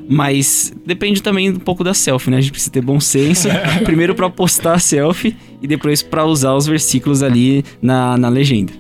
Mas 0.08 0.72
depende 0.86 1.24
também 1.24 1.50
um 1.50 1.56
pouco 1.56 1.84
da 1.84 1.94
selfie, 1.94 2.30
né? 2.30 2.38
A 2.38 2.42
gente 2.42 2.52
precisa 2.52 2.72
ter 2.72 2.82
bom 2.82 3.00
senso. 3.00 3.48
primeiro 3.84 4.14
para 4.14 4.30
postar 4.30 4.74
a 4.74 4.80
selfie 4.80 5.36
e 5.64 5.68
depois 5.68 6.04
para 6.04 6.24
usar 6.26 6.54
os 6.54 6.68
versículos 6.68 7.24
ali 7.24 7.66
na, 7.82 8.16
na 8.20 8.30
legenda. 8.30 8.72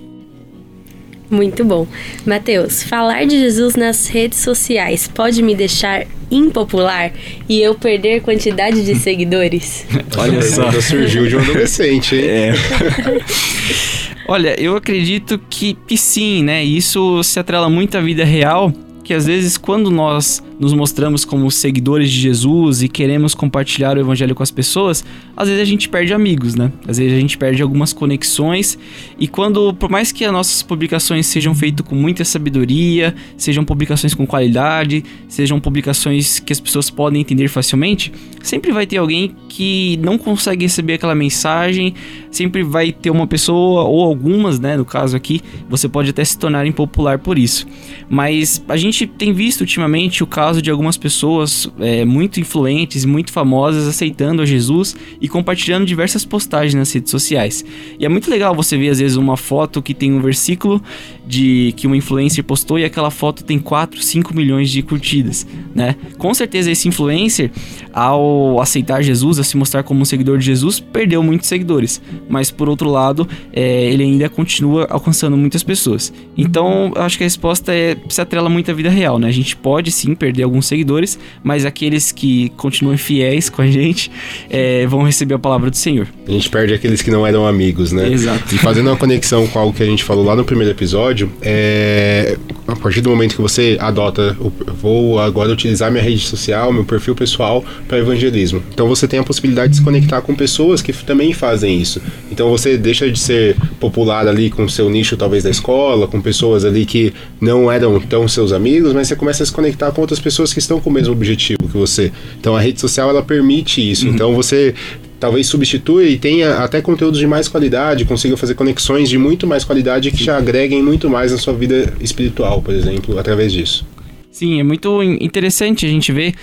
Muito 1.31 1.63
bom. 1.63 1.87
Mateus, 2.25 2.83
falar 2.83 3.25
de 3.25 3.39
Jesus 3.39 3.75
nas 3.75 4.07
redes 4.07 4.39
sociais 4.39 5.07
pode 5.07 5.41
me 5.41 5.55
deixar 5.55 6.05
impopular 6.29 7.11
e 7.49 7.61
eu 7.61 7.73
perder 7.73 8.21
quantidade 8.21 8.85
de 8.85 8.93
seguidores? 8.99 9.85
Olha 10.15 10.41
só. 10.43 10.69
surgiu 10.79 11.27
de 11.27 11.37
um 11.37 11.39
adolescente, 11.39 12.15
hein? 12.15 12.23
É. 12.23 12.53
Olha, 14.27 14.59
eu 14.59 14.75
acredito 14.75 15.39
que, 15.49 15.73
que 15.87 15.97
sim, 15.97 16.43
né? 16.43 16.63
Isso 16.63 17.23
se 17.23 17.39
atrela 17.39 17.69
muito 17.69 17.97
à 17.97 18.01
vida 18.01 18.23
real 18.23 18.73
que 19.03 19.15
às 19.15 19.25
vezes 19.25 19.57
quando 19.57 19.91
nós 19.91 20.41
nos 20.59 20.73
mostramos 20.73 21.25
como 21.25 21.49
seguidores 21.51 22.09
de 22.09 22.19
Jesus 22.19 22.81
e 22.81 22.87
queremos 22.87 23.35
compartilhar 23.35 23.97
o 23.97 23.99
evangelho 23.99 24.33
com 24.33 24.43
as 24.43 24.51
pessoas, 24.51 25.03
às 25.41 25.47
vezes 25.47 25.63
a 25.63 25.65
gente 25.65 25.89
perde 25.89 26.13
amigos, 26.13 26.53
né? 26.53 26.71
Às 26.87 26.99
vezes 26.99 27.13
a 27.13 27.19
gente 27.19 27.35
perde 27.35 27.63
algumas 27.63 27.91
conexões 27.91 28.77
e 29.17 29.27
quando, 29.27 29.73
por 29.73 29.89
mais 29.89 30.11
que 30.11 30.23
as 30.23 30.31
nossas 30.31 30.61
publicações 30.61 31.25
sejam 31.25 31.55
feitas 31.55 31.83
com 31.83 31.95
muita 31.95 32.23
sabedoria, 32.23 33.15
sejam 33.35 33.65
publicações 33.65 34.13
com 34.13 34.27
qualidade, 34.27 35.03
sejam 35.27 35.59
publicações 35.59 36.39
que 36.39 36.53
as 36.53 36.59
pessoas 36.59 36.91
podem 36.91 37.21
entender 37.21 37.47
facilmente, 37.47 38.13
sempre 38.43 38.71
vai 38.71 38.85
ter 38.85 38.97
alguém 38.97 39.35
que 39.49 39.97
não 40.03 40.15
consegue 40.15 40.65
receber 40.65 40.93
aquela 40.93 41.15
mensagem, 41.15 41.95
sempre 42.29 42.61
vai 42.61 42.91
ter 42.91 43.09
uma 43.09 43.25
pessoa 43.25 43.83
ou 43.83 44.03
algumas, 44.03 44.59
né, 44.59 44.77
no 44.77 44.85
caso 44.85 45.17
aqui, 45.17 45.41
você 45.67 45.89
pode 45.89 46.11
até 46.11 46.23
se 46.23 46.37
tornar 46.37 46.67
impopular 46.67 47.17
por 47.17 47.39
isso. 47.39 47.65
Mas 48.07 48.63
a 48.69 48.77
gente 48.77 49.07
tem 49.07 49.33
visto 49.33 49.61
ultimamente 49.61 50.23
o 50.23 50.27
caso 50.27 50.61
de 50.61 50.69
algumas 50.69 50.97
pessoas 50.97 51.67
é, 51.79 52.05
muito 52.05 52.39
influentes, 52.39 53.05
muito 53.05 53.31
famosas, 53.31 53.87
aceitando 53.87 54.43
a 54.43 54.45
Jesus 54.45 54.95
e 55.19 55.30
compartilhando 55.31 55.85
diversas 55.85 56.25
postagens 56.25 56.75
nas 56.75 56.91
redes 56.93 57.09
sociais. 57.09 57.65
E 57.99 58.05
é 58.05 58.09
muito 58.09 58.29
legal 58.29 58.53
você 58.53 58.77
ver, 58.77 58.89
às 58.89 58.99
vezes, 58.99 59.17
uma 59.17 59.37
foto 59.37 59.81
que 59.81 59.93
tem 59.93 60.13
um 60.13 60.21
versículo 60.21 60.81
de 61.25 61.73
que 61.77 61.87
uma 61.87 61.95
influencer 61.95 62.43
postou 62.43 62.77
e 62.77 62.83
aquela 62.83 63.09
foto 63.09 63.43
tem 63.43 63.57
4, 63.57 64.01
5 64.01 64.35
milhões 64.35 64.69
de 64.69 64.81
curtidas, 64.81 65.47
né? 65.73 65.95
Com 66.17 66.33
certeza 66.33 66.69
esse 66.69 66.87
influencer, 66.87 67.51
ao 67.93 68.59
aceitar 68.59 69.01
Jesus, 69.01 69.39
a 69.39 69.43
se 69.43 69.55
mostrar 69.55 69.83
como 69.83 70.01
um 70.01 70.05
seguidor 70.05 70.37
de 70.37 70.45
Jesus, 70.45 70.79
perdeu 70.79 71.23
muitos 71.23 71.47
seguidores. 71.47 72.01
Mas 72.29 72.51
por 72.51 72.67
outro 72.67 72.89
lado, 72.89 73.27
é, 73.53 73.85
ele 73.85 74.03
ainda 74.03 74.29
continua 74.29 74.87
alcançando 74.89 75.37
muitas 75.37 75.63
pessoas. 75.63 76.13
Então, 76.37 76.91
eu 76.95 77.01
acho 77.01 77.17
que 77.17 77.23
a 77.23 77.27
resposta 77.27 77.73
é 77.73 77.95
se 78.09 78.19
atrela 78.19 78.49
muito 78.49 78.69
à 78.69 78.73
vida 78.73 78.89
real, 78.89 79.17
né? 79.17 79.27
A 79.27 79.31
gente 79.31 79.55
pode 79.55 79.91
sim 79.91 80.13
perder 80.13 80.43
alguns 80.43 80.65
seguidores, 80.65 81.17
mas 81.43 81.65
aqueles 81.65 82.11
que 82.11 82.49
continuam 82.57 82.97
fiéis 82.97 83.49
com 83.49 83.61
a 83.61 83.67
gente 83.67 84.11
é, 84.49 84.85
vão 84.87 85.03
receber 85.11 85.35
a 85.35 85.39
palavra 85.39 85.69
do 85.69 85.77
Senhor. 85.77 86.07
A 86.27 86.31
gente 86.31 86.49
perde 86.49 86.73
aqueles 86.73 87.01
que 87.01 87.11
não 87.11 87.27
eram 87.27 87.45
amigos, 87.45 87.91
né? 87.91 88.11
Exato. 88.11 88.55
E 88.55 88.57
fazendo 88.57 88.87
uma 88.87 88.97
conexão 88.97 89.45
com 89.45 89.59
algo 89.59 89.73
que 89.73 89.83
a 89.83 89.85
gente 89.85 90.03
falou 90.03 90.25
lá 90.25 90.35
no 90.35 90.43
primeiro 90.43 90.71
episódio, 90.71 91.29
é, 91.41 92.37
a 92.67 92.75
partir 92.75 93.01
do 93.01 93.09
momento 93.09 93.35
que 93.35 93.41
você 93.41 93.77
adota, 93.79 94.35
vou 94.81 95.19
agora 95.19 95.51
utilizar 95.51 95.91
minha 95.91 96.03
rede 96.03 96.21
social, 96.25 96.71
meu 96.71 96.85
perfil 96.85 97.13
pessoal 97.13 97.63
para 97.87 97.99
evangelismo. 97.99 98.63
Então 98.73 98.87
você 98.87 99.07
tem 99.07 99.19
a 99.19 99.23
possibilidade 99.23 99.71
de 99.71 99.77
se 99.77 99.83
conectar 99.83 100.21
com 100.21 100.33
pessoas 100.33 100.81
que 100.81 100.93
também 100.93 101.33
fazem 101.33 101.79
isso. 101.79 102.01
Então 102.31 102.49
você 102.49 102.77
deixa 102.77 103.09
de 103.11 103.19
ser 103.19 103.57
popular 103.79 104.27
ali 104.27 104.49
com 104.49 104.67
seu 104.69 104.89
nicho 104.89 105.17
talvez 105.17 105.43
da 105.43 105.49
escola, 105.49 106.07
com 106.07 106.21
pessoas 106.21 106.63
ali 106.63 106.85
que 106.85 107.13
não 107.39 107.71
eram 107.71 107.99
tão 107.99 108.27
seus 108.27 108.53
amigos, 108.53 108.93
mas 108.93 109.07
você 109.07 109.15
começa 109.15 109.43
a 109.43 109.45
se 109.45 109.51
conectar 109.51 109.91
com 109.91 110.01
outras 110.01 110.19
pessoas 110.19 110.53
que 110.53 110.59
estão 110.59 110.79
com 110.79 110.89
o 110.89 110.93
mesmo 110.93 111.13
objetivo 111.13 111.67
que 111.69 111.77
você. 111.77 112.11
Então 112.39 112.55
a 112.55 112.61
rede 112.61 112.79
social 112.79 113.09
ela 113.09 113.21
permite 113.21 113.81
isso. 113.81 114.07
Uhum. 114.07 114.13
Então 114.13 114.33
você 114.33 114.73
talvez 115.21 115.45
substitua 115.45 116.03
e 116.03 116.17
tenha 116.17 116.55
até 116.55 116.81
conteúdos 116.81 117.19
de 117.19 117.27
mais 117.27 117.47
qualidade, 117.47 118.03
consiga 118.05 118.35
fazer 118.35 118.55
conexões 118.55 119.07
de 119.07 119.19
muito 119.19 119.45
mais 119.45 119.63
qualidade 119.63 120.09
que 120.09 120.17
te 120.17 120.31
agreguem 120.31 120.81
muito 120.81 121.07
mais 121.07 121.31
na 121.31 121.37
sua 121.37 121.53
vida 121.53 121.93
espiritual, 122.01 122.59
por 122.59 122.73
exemplo, 122.73 123.17
através 123.19 123.53
disso. 123.53 123.85
Sim, 124.31 124.59
é 124.59 124.63
muito 124.63 125.03
interessante 125.03 125.85
a 125.85 125.89
gente 125.89 126.11
ver 126.11 126.33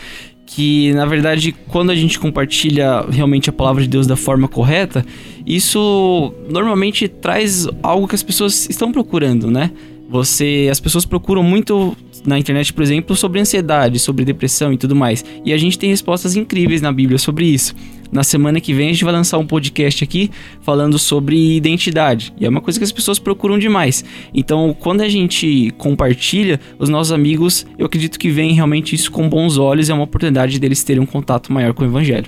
que, 0.46 0.92
na 0.94 1.04
verdade, 1.04 1.54
quando 1.66 1.90
a 1.90 1.94
gente 1.96 2.20
compartilha 2.20 3.04
realmente 3.10 3.50
a 3.50 3.52
palavra 3.52 3.82
de 3.82 3.88
Deus 3.88 4.06
da 4.06 4.16
forma 4.16 4.46
correta, 4.46 5.04
isso 5.44 6.32
normalmente 6.48 7.08
traz 7.08 7.66
algo 7.82 8.06
que 8.06 8.14
as 8.14 8.22
pessoas 8.22 8.70
estão 8.70 8.92
procurando, 8.92 9.50
né? 9.50 9.72
Você, 10.08 10.68
as 10.70 10.78
pessoas 10.78 11.04
procuram 11.04 11.42
muito 11.42 11.96
na 12.26 12.38
internet, 12.38 12.72
por 12.72 12.82
exemplo, 12.82 13.14
sobre 13.16 13.40
ansiedade, 13.40 13.98
sobre 13.98 14.24
depressão 14.24 14.72
e 14.72 14.76
tudo 14.76 14.94
mais. 14.94 15.24
E 15.44 15.52
a 15.52 15.58
gente 15.58 15.78
tem 15.78 15.90
respostas 15.90 16.36
incríveis 16.36 16.80
na 16.80 16.92
Bíblia 16.92 17.18
sobre 17.18 17.46
isso. 17.46 17.74
Na 18.10 18.22
semana 18.22 18.60
que 18.60 18.72
vem 18.72 18.88
a 18.88 18.92
gente 18.92 19.04
vai 19.04 19.12
lançar 19.12 19.36
um 19.38 19.46
podcast 19.46 20.02
aqui 20.02 20.30
falando 20.62 20.98
sobre 20.98 21.56
identidade. 21.56 22.32
E 22.38 22.46
é 22.46 22.48
uma 22.48 22.60
coisa 22.60 22.78
que 22.78 22.84
as 22.84 22.92
pessoas 22.92 23.18
procuram 23.18 23.58
demais. 23.58 24.04
Então, 24.32 24.74
quando 24.78 25.02
a 25.02 25.08
gente 25.08 25.72
compartilha, 25.76 26.58
os 26.78 26.88
nossos 26.88 27.12
amigos, 27.12 27.66
eu 27.78 27.86
acredito 27.86 28.18
que 28.18 28.30
veem 28.30 28.52
realmente 28.52 28.94
isso 28.94 29.12
com 29.12 29.28
bons 29.28 29.58
olhos, 29.58 29.90
é 29.90 29.94
uma 29.94 30.04
oportunidade 30.04 30.58
deles 30.58 30.82
terem 30.82 31.02
um 31.02 31.06
contato 31.06 31.52
maior 31.52 31.74
com 31.74 31.82
o 31.82 31.86
evangelho. 31.86 32.26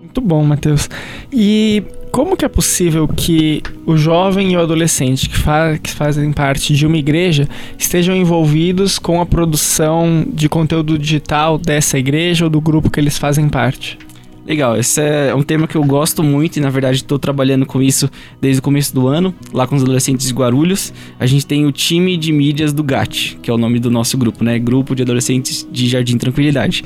Muito 0.00 0.20
bom, 0.20 0.42
Matheus. 0.44 0.88
E 1.30 1.82
como 2.16 2.34
que 2.34 2.46
é 2.46 2.48
possível 2.48 3.06
que 3.06 3.62
o 3.84 3.94
jovem 3.94 4.50
e 4.50 4.56
o 4.56 4.60
adolescente 4.60 5.28
que, 5.28 5.36
fa 5.36 5.76
que 5.76 5.90
fazem 5.90 6.32
parte 6.32 6.72
de 6.72 6.86
uma 6.86 6.96
igreja 6.96 7.46
estejam 7.78 8.16
envolvidos 8.16 8.98
com 8.98 9.20
a 9.20 9.26
produção 9.26 10.24
de 10.26 10.48
conteúdo 10.48 10.98
digital 10.98 11.58
dessa 11.58 11.98
igreja 11.98 12.46
ou 12.46 12.50
do 12.50 12.58
grupo 12.58 12.88
que 12.88 12.98
eles 12.98 13.18
fazem 13.18 13.50
parte? 13.50 13.98
Legal, 14.46 14.76
esse 14.76 15.00
é 15.00 15.34
um 15.34 15.42
tema 15.42 15.66
que 15.66 15.76
eu 15.76 15.82
gosto 15.82 16.22
muito 16.22 16.56
e 16.56 16.60
na 16.60 16.70
verdade 16.70 16.98
estou 16.98 17.18
trabalhando 17.18 17.66
com 17.66 17.82
isso 17.82 18.08
desde 18.40 18.60
o 18.60 18.62
começo 18.62 18.94
do 18.94 19.08
ano, 19.08 19.34
lá 19.52 19.66
com 19.66 19.74
os 19.74 19.82
adolescentes 19.82 20.28
de 20.28 20.32
Guarulhos. 20.32 20.94
A 21.18 21.26
gente 21.26 21.44
tem 21.44 21.66
o 21.66 21.72
time 21.72 22.16
de 22.16 22.30
mídias 22.30 22.72
do 22.72 22.84
GAT, 22.84 23.38
que 23.42 23.50
é 23.50 23.52
o 23.52 23.58
nome 23.58 23.80
do 23.80 23.90
nosso 23.90 24.16
grupo, 24.16 24.44
né? 24.44 24.56
Grupo 24.56 24.94
de 24.94 25.02
Adolescentes 25.02 25.66
de 25.68 25.88
Jardim 25.88 26.16
Tranquilidade. 26.16 26.84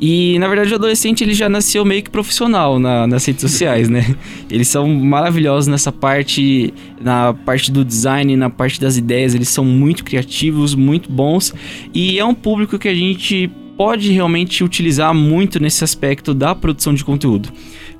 E 0.00 0.38
na 0.38 0.48
verdade 0.48 0.72
o 0.72 0.76
adolescente 0.76 1.22
ele 1.22 1.34
já 1.34 1.50
nasceu 1.50 1.84
meio 1.84 2.02
que 2.02 2.08
profissional 2.08 2.78
na, 2.78 3.06
nas 3.06 3.26
redes 3.26 3.42
sociais, 3.42 3.90
né? 3.90 4.16
Eles 4.50 4.68
são 4.68 4.88
maravilhosos 4.88 5.66
nessa 5.66 5.92
parte, 5.92 6.72
na 6.98 7.34
parte 7.34 7.70
do 7.70 7.84
design, 7.84 8.34
na 8.38 8.48
parte 8.48 8.80
das 8.80 8.96
ideias, 8.96 9.34
eles 9.34 9.50
são 9.50 9.66
muito 9.66 10.02
criativos, 10.02 10.74
muito 10.74 11.12
bons 11.12 11.52
e 11.92 12.18
é 12.18 12.24
um 12.24 12.34
público 12.34 12.78
que 12.78 12.88
a 12.88 12.94
gente 12.94 13.50
pode 13.76 14.10
realmente 14.12 14.62
utilizar 14.62 15.14
muito 15.14 15.60
nesse 15.60 15.82
aspecto 15.84 16.32
da 16.34 16.54
produção 16.54 16.94
de 16.94 17.04
conteúdo. 17.04 17.50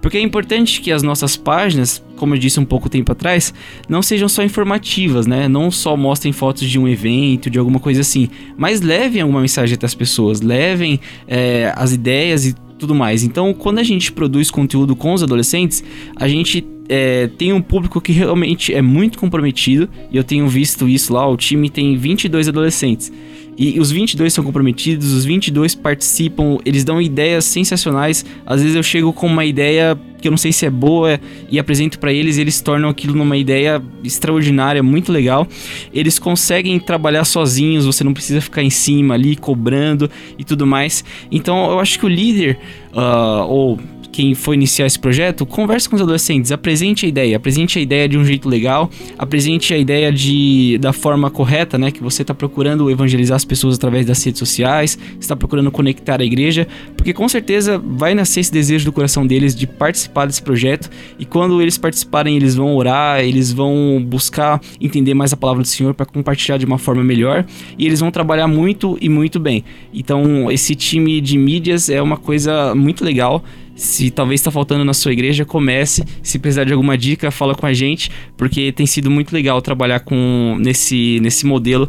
Porque 0.00 0.18
é 0.18 0.20
importante 0.20 0.80
que 0.80 0.90
as 0.90 1.02
nossas 1.02 1.36
páginas, 1.36 2.04
como 2.16 2.34
eu 2.34 2.38
disse 2.38 2.58
um 2.58 2.64
pouco 2.64 2.88
tempo 2.88 3.12
atrás, 3.12 3.54
não 3.88 4.02
sejam 4.02 4.28
só 4.28 4.42
informativas, 4.42 5.26
né? 5.26 5.46
Não 5.46 5.70
só 5.70 5.96
mostrem 5.96 6.32
fotos 6.32 6.68
de 6.68 6.78
um 6.78 6.88
evento, 6.88 7.48
de 7.48 7.58
alguma 7.58 7.78
coisa 7.78 8.00
assim, 8.00 8.28
mas 8.56 8.80
levem 8.80 9.22
alguma 9.22 9.40
mensagem 9.40 9.74
até 9.74 9.86
as 9.86 9.94
pessoas, 9.94 10.40
levem 10.40 10.98
é, 11.28 11.72
as 11.76 11.92
ideias 11.92 12.46
e 12.46 12.54
tudo 12.78 12.96
mais. 12.96 13.22
Então, 13.22 13.54
quando 13.54 13.78
a 13.78 13.84
gente 13.84 14.10
produz 14.10 14.50
conteúdo 14.50 14.96
com 14.96 15.12
os 15.12 15.22
adolescentes, 15.22 15.84
a 16.16 16.26
gente 16.26 16.66
é, 16.88 17.28
tem 17.28 17.52
um 17.52 17.62
público 17.62 18.00
que 18.00 18.10
realmente 18.10 18.74
é 18.74 18.82
muito 18.82 19.18
comprometido, 19.18 19.88
e 20.10 20.16
eu 20.16 20.24
tenho 20.24 20.48
visto 20.48 20.88
isso 20.88 21.12
lá, 21.12 21.26
o 21.28 21.36
time 21.36 21.70
tem 21.70 21.96
22 21.96 22.48
adolescentes. 22.48 23.12
E 23.62 23.78
os 23.78 23.92
22 23.92 24.32
são 24.32 24.42
comprometidos, 24.42 25.12
os 25.12 25.24
22 25.24 25.76
participam, 25.76 26.58
eles 26.64 26.82
dão 26.82 27.00
ideias 27.00 27.44
sensacionais. 27.44 28.26
Às 28.44 28.60
vezes 28.60 28.74
eu 28.74 28.82
chego 28.82 29.12
com 29.12 29.28
uma 29.28 29.44
ideia 29.44 29.96
que 30.20 30.26
eu 30.26 30.32
não 30.32 30.36
sei 30.36 30.52
se 30.52 30.66
é 30.66 30.70
boa 30.70 31.20
e 31.48 31.60
apresento 31.60 32.00
para 32.00 32.12
eles, 32.12 32.38
e 32.38 32.40
eles 32.40 32.60
tornam 32.60 32.88
aquilo 32.88 33.14
numa 33.14 33.36
ideia 33.36 33.80
extraordinária, 34.02 34.82
muito 34.82 35.12
legal. 35.12 35.46
Eles 35.94 36.18
conseguem 36.18 36.76
trabalhar 36.80 37.24
sozinhos, 37.24 37.86
você 37.86 38.02
não 38.02 38.12
precisa 38.12 38.40
ficar 38.40 38.64
em 38.64 38.70
cima 38.70 39.14
ali 39.14 39.36
cobrando 39.36 40.10
e 40.36 40.42
tudo 40.42 40.66
mais. 40.66 41.04
Então 41.30 41.70
eu 41.70 41.78
acho 41.78 42.00
que 42.00 42.04
o 42.04 42.08
líder, 42.08 42.58
uh, 42.92 43.46
ou 43.46 43.78
quem 44.12 44.34
for 44.34 44.52
iniciar 44.52 44.86
esse 44.86 44.98
projeto, 44.98 45.46
converse 45.46 45.88
com 45.88 45.96
os 45.96 46.02
adolescentes, 46.02 46.52
apresente 46.52 47.06
a 47.06 47.08
ideia, 47.08 47.36
apresente 47.38 47.78
a 47.78 47.82
ideia 47.82 48.06
de 48.06 48.18
um 48.18 48.24
jeito 48.24 48.46
legal, 48.46 48.90
apresente 49.18 49.72
a 49.72 49.78
ideia 49.78 50.12
de, 50.12 50.76
da 50.78 50.92
forma 50.92 51.30
correta, 51.30 51.78
né? 51.78 51.90
Que 51.90 52.02
você 52.02 52.20
está 52.20 52.34
procurando 52.34 52.90
evangelizar 52.90 53.36
as 53.36 53.44
pessoas 53.44 53.76
através 53.76 54.04
das 54.04 54.22
redes 54.22 54.38
sociais, 54.38 54.98
está 55.18 55.34
procurando 55.34 55.70
conectar 55.70 56.20
a 56.20 56.24
igreja, 56.24 56.68
porque 56.94 57.14
com 57.14 57.26
certeza 57.26 57.78
vai 57.78 58.14
nascer 58.14 58.40
esse 58.40 58.52
desejo 58.52 58.84
do 58.84 58.92
coração 58.92 59.26
deles 59.26 59.56
de 59.56 59.66
participar 59.66 60.26
desse 60.26 60.42
projeto 60.42 60.90
e 61.18 61.24
quando 61.24 61.62
eles 61.62 61.78
participarem, 61.78 62.36
eles 62.36 62.54
vão 62.54 62.76
orar, 62.76 63.20
eles 63.20 63.50
vão 63.50 64.04
buscar 64.06 64.60
entender 64.78 65.14
mais 65.14 65.32
a 65.32 65.36
palavra 65.36 65.62
do 65.62 65.68
Senhor 65.68 65.94
para 65.94 66.04
compartilhar 66.04 66.58
de 66.58 66.66
uma 66.66 66.76
forma 66.76 67.02
melhor 67.02 67.46
e 67.78 67.86
eles 67.86 68.00
vão 68.00 68.10
trabalhar 68.10 68.46
muito 68.46 68.98
e 69.00 69.08
muito 69.08 69.40
bem. 69.40 69.64
Então, 69.94 70.50
esse 70.50 70.74
time 70.74 71.18
de 71.20 71.38
mídias 71.38 71.88
é 71.88 72.02
uma 72.02 72.18
coisa 72.18 72.74
muito 72.74 73.02
legal 73.04 73.42
se 73.82 74.12
talvez 74.12 74.40
está 74.40 74.48
faltando 74.48 74.84
na 74.84 74.94
sua 74.94 75.12
igreja, 75.12 75.44
comece. 75.44 76.04
Se 76.22 76.38
precisar 76.38 76.62
de 76.62 76.72
alguma 76.72 76.96
dica, 76.96 77.32
fala 77.32 77.52
com 77.52 77.66
a 77.66 77.72
gente, 77.72 78.12
porque 78.36 78.70
tem 78.70 78.86
sido 78.86 79.10
muito 79.10 79.32
legal 79.32 79.60
trabalhar 79.60 79.98
com 80.00 80.56
nesse, 80.60 81.18
nesse 81.20 81.44
modelo, 81.44 81.88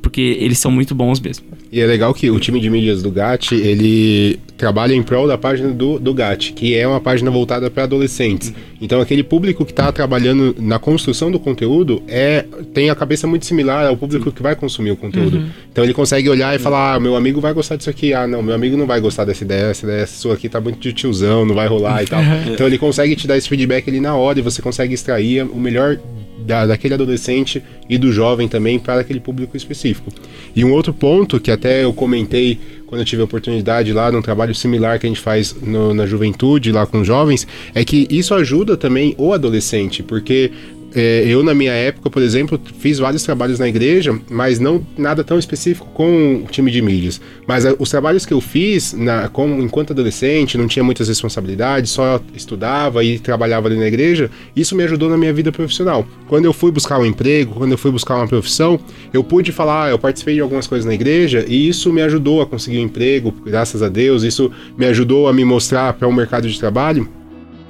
porque 0.00 0.38
eles 0.40 0.58
são 0.58 0.70
muito 0.70 0.94
bons 0.94 1.20
mesmo. 1.20 1.44
E 1.74 1.80
é 1.80 1.86
legal 1.86 2.14
que 2.14 2.30
o 2.30 2.38
time 2.38 2.60
de 2.60 2.70
mídias 2.70 3.02
do 3.02 3.10
GAT, 3.10 3.50
ele 3.52 4.38
trabalha 4.56 4.94
em 4.94 5.02
prol 5.02 5.26
da 5.26 5.36
página 5.36 5.70
do, 5.70 5.98
do 5.98 6.14
GAT, 6.14 6.52
que 6.52 6.72
é 6.72 6.86
uma 6.86 7.00
página 7.00 7.32
voltada 7.32 7.68
para 7.68 7.82
adolescentes. 7.82 8.54
Então 8.80 9.00
aquele 9.00 9.24
público 9.24 9.64
que 9.64 9.72
está 9.72 9.90
trabalhando 9.90 10.54
na 10.56 10.78
construção 10.78 11.32
do 11.32 11.40
conteúdo 11.40 12.00
é 12.06 12.44
tem 12.72 12.90
a 12.90 12.94
cabeça 12.94 13.26
muito 13.26 13.44
similar 13.44 13.88
ao 13.88 13.96
público 13.96 14.30
que 14.30 14.40
vai 14.40 14.54
consumir 14.54 14.92
o 14.92 14.96
conteúdo. 14.96 15.38
Uhum. 15.38 15.48
Então 15.72 15.82
ele 15.82 15.92
consegue 15.92 16.28
olhar 16.28 16.54
e 16.54 16.60
falar, 16.60 16.94
ah, 16.94 17.00
meu 17.00 17.16
amigo 17.16 17.40
vai 17.40 17.52
gostar 17.52 17.74
disso 17.74 17.90
aqui, 17.90 18.14
ah, 18.14 18.24
não, 18.24 18.40
meu 18.40 18.54
amigo 18.54 18.76
não 18.76 18.86
vai 18.86 19.00
gostar 19.00 19.24
dessa 19.24 19.42
ideia, 19.42 19.64
essa 19.64 19.84
ideia 19.84 20.06
sua 20.06 20.34
aqui 20.34 20.48
tá 20.48 20.60
muito 20.60 20.78
de 20.78 20.92
tiozão, 20.92 21.44
não 21.44 21.56
vai 21.56 21.66
rolar 21.66 22.04
e 22.04 22.06
tal. 22.06 22.22
Então 22.54 22.68
ele 22.68 22.78
consegue 22.78 23.16
te 23.16 23.26
dar 23.26 23.36
esse 23.36 23.48
feedback 23.48 23.90
ali 23.90 23.98
na 23.98 24.14
hora 24.14 24.38
e 24.38 24.42
você 24.42 24.62
consegue 24.62 24.94
extrair 24.94 25.42
o 25.42 25.58
melhor 25.58 25.98
da, 26.44 26.66
daquele 26.66 26.94
adolescente 26.94 27.62
e 27.88 27.96
do 27.96 28.12
jovem 28.12 28.46
também 28.46 28.78
para 28.78 29.00
aquele 29.00 29.20
público 29.20 29.56
específico. 29.56 30.10
E 30.54 30.64
um 30.64 30.72
outro 30.72 30.92
ponto 30.92 31.40
que 31.40 31.50
até 31.50 31.84
eu 31.84 31.92
comentei 31.92 32.58
quando 32.86 33.00
eu 33.00 33.04
tive 33.04 33.22
a 33.22 33.24
oportunidade 33.24 33.92
lá 33.92 34.12
num 34.12 34.22
trabalho 34.22 34.54
similar 34.54 34.98
que 34.98 35.06
a 35.06 35.08
gente 35.08 35.20
faz 35.20 35.54
no, 35.60 35.92
na 35.92 36.06
juventude 36.06 36.70
lá 36.70 36.86
com 36.86 37.02
jovens, 37.02 37.46
é 37.74 37.84
que 37.84 38.06
isso 38.10 38.34
ajuda 38.34 38.76
também 38.76 39.14
o 39.18 39.32
adolescente, 39.32 40.02
porque 40.02 40.52
é, 40.94 41.24
eu, 41.26 41.42
na 41.42 41.52
minha 41.52 41.72
época, 41.72 42.08
por 42.08 42.22
exemplo, 42.22 42.60
fiz 42.78 43.00
vários 43.00 43.24
trabalhos 43.24 43.58
na 43.58 43.68
igreja, 43.68 44.16
mas 44.30 44.60
não 44.60 44.86
nada 44.96 45.24
tão 45.24 45.38
específico 45.38 45.88
com 45.92 46.44
o 46.46 46.50
time 46.50 46.70
de 46.70 46.80
mídias. 46.80 47.20
Mas 47.48 47.66
a, 47.66 47.70
é, 47.70 47.76
os 47.78 47.90
trabalhos 47.90 48.24
que 48.24 48.32
eu 48.32 48.40
fiz 48.40 48.92
na, 48.92 49.28
com, 49.28 49.60
enquanto 49.60 49.92
adolescente, 49.92 50.56
não 50.56 50.68
tinha 50.68 50.84
muitas 50.84 51.08
responsabilidades, 51.08 51.90
só 51.90 52.20
estudava 52.32 53.02
e 53.02 53.18
trabalhava 53.18 53.66
ali 53.66 53.76
na 53.76 53.88
igreja, 53.88 54.30
isso 54.54 54.76
me 54.76 54.84
ajudou 54.84 55.10
na 55.10 55.18
minha 55.18 55.32
vida 55.32 55.50
profissional. 55.50 56.06
Quando 56.28 56.44
eu 56.44 56.52
fui 56.52 56.70
buscar 56.70 57.00
um 57.00 57.04
emprego, 57.04 57.54
quando 57.54 57.72
eu 57.72 57.78
fui 57.78 57.90
buscar 57.90 58.14
uma 58.14 58.28
profissão, 58.28 58.78
eu 59.12 59.24
pude 59.24 59.50
falar, 59.50 59.90
eu 59.90 59.98
participei 59.98 60.34
de 60.34 60.40
algumas 60.40 60.68
coisas 60.68 60.86
na 60.86 60.94
igreja 60.94 61.44
e 61.48 61.68
isso 61.68 61.92
me 61.92 62.02
ajudou 62.02 62.40
a 62.40 62.46
conseguir 62.46 62.78
um 62.78 62.82
emprego, 62.82 63.34
graças 63.44 63.82
a 63.82 63.88
Deus, 63.88 64.22
isso 64.22 64.50
me 64.78 64.86
ajudou 64.86 65.26
a 65.26 65.32
me 65.32 65.44
mostrar 65.44 65.92
para 65.94 66.06
o 66.06 66.10
um 66.10 66.14
mercado 66.14 66.48
de 66.48 66.58
trabalho 66.58 67.08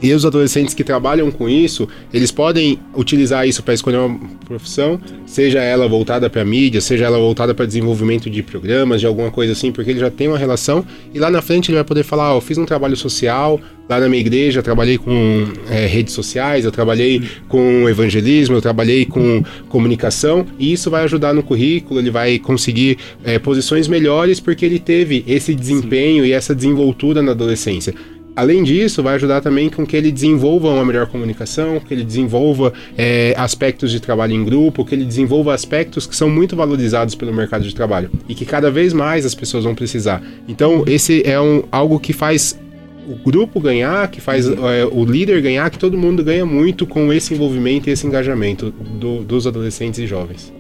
e 0.03 0.13
os 0.13 0.25
adolescentes 0.27 0.75
que 0.75 0.85
trabalham 0.85 1.31
com 1.31 1.49
isso, 1.49 1.89
eles 2.13 2.31
podem 2.31 2.79
utilizar 2.95 3.47
isso 3.49 3.63
para 3.63 3.75
escolher 3.75 3.99
uma 3.99 4.19
profissão, 4.45 5.01
seja 5.25 5.61
ela 5.61 5.89
voltada 5.89 6.29
para 6.29 6.45
mídia, 6.45 6.81
seja 6.81 7.07
ela 7.07 7.19
voltada 7.19 7.55
para 7.55 7.65
desenvolvimento 7.65 8.29
de 8.29 8.43
programas, 8.43 9.01
de 9.01 9.07
alguma 9.07 9.31
coisa 9.31 9.53
assim, 9.53 9.73
porque 9.73 9.91
ele 9.91 10.01
já 10.01 10.11
tem 10.11 10.29
uma 10.29 10.39
relação 10.39 10.85
e 11.13 11.19
lá 11.19 11.31
na 11.31 11.41
frente 11.41 11.71
ele 11.71 11.77
vai 11.77 11.85
poder 11.85 12.03
falar: 12.03 12.35
oh, 12.35 12.39
eu 12.39 12.41
fiz 12.41 12.59
um 12.59 12.65
trabalho 12.65 12.97
social 12.97 13.61
lá 13.89 14.01
na 14.01 14.09
minha 14.09 14.21
igreja, 14.21 14.61
eu 14.61 14.63
trabalhei 14.63 14.99
com 14.99 15.47
é, 15.71 15.87
redes 15.87 16.15
sociais, 16.15 16.65
eu 16.65 16.73
trabalhei 16.73 17.23
com 17.49 17.89
evangelismo, 17.89 18.57
eu 18.57 18.63
trabalhei 18.63 19.05
com 19.05 19.43
comunicação 19.69 20.47
e 20.59 20.73
isso 20.73 20.91
vai 20.91 21.05
ajudar 21.05 21.33
no 21.35 21.43
currículo, 21.43 22.01
ele 22.01 22.11
vai 22.11 22.39
conseguir 22.39 22.99
é, 23.23 23.39
posições 23.39 23.87
melhores 23.87 24.41
porque 24.41 24.65
ele 24.65 24.79
teve 24.79 25.25
esse 25.27 25.55
desempenho 25.55 26.25
Sim. 26.25 26.31
e 26.31 26.33
essa 26.33 26.55
desenvoltura 26.55 27.23
na 27.23 27.33
adolescência. 27.33 27.95
Além 28.37 28.65
disso, 28.65 29.03
vai 29.03 29.15
ajudar 29.15 29.41
também 29.41 29.71
com 29.71 29.87
que 29.87 29.97
ele 29.97 30.11
desenvolva 30.11 30.69
uma 30.69 30.85
melhor 30.85 31.07
comunicação, 31.07 31.79
que 31.79 31.95
ele 31.95 32.03
desenvolva 32.03 32.73
é, 32.99 33.33
aspectos 33.37 33.93
de 33.93 34.01
trabalho 34.01 34.33
em 34.33 34.45
grupo, 34.45 34.85
que 34.85 34.95
ele 34.95 35.05
desenvolva 35.05 35.55
aspectos 35.55 36.07
que 36.07 36.17
são 36.17 36.29
muito 36.29 36.57
valorizados 36.57 37.15
pelo 37.15 37.33
mercado 37.33 37.63
de 37.63 37.75
trabalho 37.75 38.11
e 38.29 38.35
que 38.35 38.45
cada 38.45 38.71
vez 38.71 38.93
mais 38.93 39.25
as 39.25 39.35
pessoas 39.35 39.65
vão 39.65 39.75
precisar. 39.75 40.21
Então, 40.49 40.85
esse 40.87 41.23
é 41.25 41.41
um, 41.41 41.63
algo 41.71 42.01
que 42.01 42.13
faz 42.13 42.59
o 43.07 43.15
grupo 43.17 43.61
ganhar, 43.61 44.09
que 44.09 44.21
faz 44.21 44.49
é, 44.49 44.85
o 44.91 45.05
líder 45.05 45.41
ganhar, 45.41 45.71
que 45.71 45.79
todo 45.79 45.97
mundo 45.97 46.25
ganha 46.25 46.45
muito 46.45 46.87
com 46.87 47.13
esse 47.13 47.35
envolvimento 47.35 47.89
e 47.89 47.93
esse 47.93 48.07
engajamento 48.07 48.71
do, 48.71 49.23
dos 49.23 49.47
adolescentes 49.47 50.01
e 50.01 50.07
jovens 50.07 50.53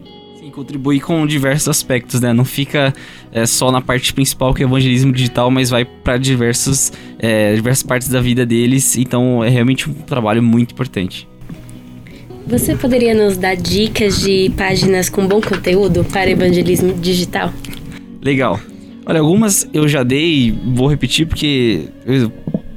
contribui 0.54 1.00
com 1.00 1.26
diversos 1.26 1.68
aspectos, 1.68 2.20
né? 2.20 2.32
Não 2.32 2.44
fica 2.44 2.94
é, 3.32 3.44
só 3.44 3.72
na 3.72 3.80
parte 3.80 4.12
principal 4.12 4.54
que 4.54 4.62
é 4.62 4.66
o 4.66 4.68
evangelismo 4.68 5.12
digital, 5.12 5.50
mas 5.50 5.68
vai 5.70 5.84
para 5.84 6.16
diversos 6.16 6.92
é, 7.18 7.54
diversas 7.54 7.82
partes 7.82 8.08
da 8.08 8.20
vida 8.20 8.46
deles. 8.46 8.96
Então 8.96 9.42
é 9.42 9.48
realmente 9.48 9.90
um 9.90 9.92
trabalho 9.92 10.42
muito 10.42 10.72
importante. 10.72 11.28
Você 12.46 12.76
poderia 12.76 13.14
nos 13.14 13.36
dar 13.36 13.56
dicas 13.56 14.20
de 14.20 14.50
páginas 14.56 15.08
com 15.08 15.26
bom 15.26 15.40
conteúdo 15.40 16.04
para 16.04 16.30
evangelismo 16.30 16.92
digital? 16.92 17.52
Legal. 18.22 18.60
Olha, 19.06 19.20
algumas 19.20 19.68
eu 19.72 19.88
já 19.88 20.02
dei, 20.02 20.54
vou 20.74 20.86
repetir 20.88 21.26
porque 21.26 21.88
eu 22.06 22.30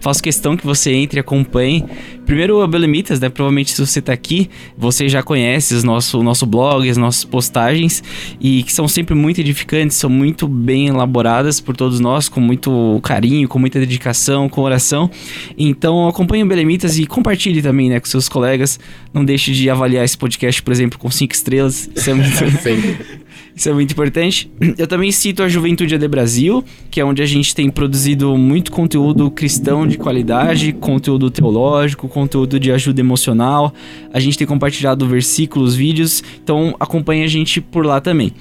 faço 0.08 0.24
questão 0.24 0.56
que 0.56 0.66
você 0.66 0.94
entre 0.94 1.20
e 1.20 1.22
acompanhe. 1.22 1.84
Primeiro, 2.26 2.62
a 2.62 2.68
Belemitas, 2.68 3.20
né? 3.20 3.28
Provavelmente 3.28 3.72
se 3.72 3.86
você 3.86 4.02
tá 4.02 4.14
aqui, 4.14 4.50
você 4.78 5.10
já 5.10 5.22
conhece 5.22 5.74
os 5.74 5.84
nosso, 5.84 6.20
o 6.20 6.24
nosso 6.24 6.46
blog, 6.46 6.90
as 6.90 6.96
nossas 6.96 7.26
postagens, 7.26 8.02
e 8.40 8.64
que 8.64 8.72
são 8.72 8.88
sempre 8.88 9.14
muito 9.14 9.42
edificantes, 9.42 9.98
são 9.98 10.10
muito 10.10 10.48
bem 10.48 10.88
elaboradas 10.88 11.60
por 11.60 11.76
todos 11.76 12.00
nós, 12.00 12.30
com 12.30 12.40
muito 12.40 13.02
carinho, 13.04 13.50
com 13.50 13.60
muita 13.60 13.82
dedicação, 13.82 14.48
com 14.48 14.62
oração. 14.62 15.12
Então 15.58 16.08
acompanhe 16.08 16.44
o 16.44 16.48
Belemitas 16.48 16.98
e 16.98 17.06
compartilhe 17.06 17.62
também, 17.62 17.90
né, 17.90 18.00
com 18.00 18.06
seus 18.06 18.30
colegas. 18.30 18.80
Não 19.14 19.26
deixe 19.26 19.52
de 19.52 19.70
avaliar 19.70 20.06
esse 20.06 20.18
podcast, 20.18 20.64
por 20.64 20.72
exemplo, 20.72 20.98
com 20.98 21.12
cinco 21.12 21.34
estrelas. 21.34 21.90
Isso 21.94 22.10
é 22.10 22.14
muito... 22.14 23.18
Isso 23.58 23.70
é 23.70 23.74
muito 23.74 23.92
importante. 23.92 24.52
Eu 24.78 24.86
também 24.86 25.12
cito 25.12 25.42
a 25.42 25.50
Juventude 25.50 25.96
AD 25.96 26.08
Brasil, 26.08 26.64
que 26.92 27.02
é 27.02 27.06
onde 27.06 27.24
a 27.24 27.26
gente 27.26 27.56
tem 27.56 27.72
produzido 27.72 28.38
muito 28.38 28.72
conteúdo 28.72 29.32
cristão 29.32 29.88
de 29.88 29.98
qualidade, 29.98 30.72
conteúdo 30.74 31.32
teológico, 31.32 32.08
conteúdo 32.08 32.60
de 32.60 32.72
ajuda 32.72 33.02
emocional. 33.02 33.74
A 34.14 34.20
gente 34.20 34.38
tem 34.38 34.46
compartilhado 34.46 35.08
versículos, 35.08 35.74
vídeos, 35.74 36.24
então 36.44 36.76
acompanhe 36.80 37.24
a 37.24 37.28
gente 37.28 37.60
por 37.60 37.84
lá 37.84 38.00
também. 38.00 38.32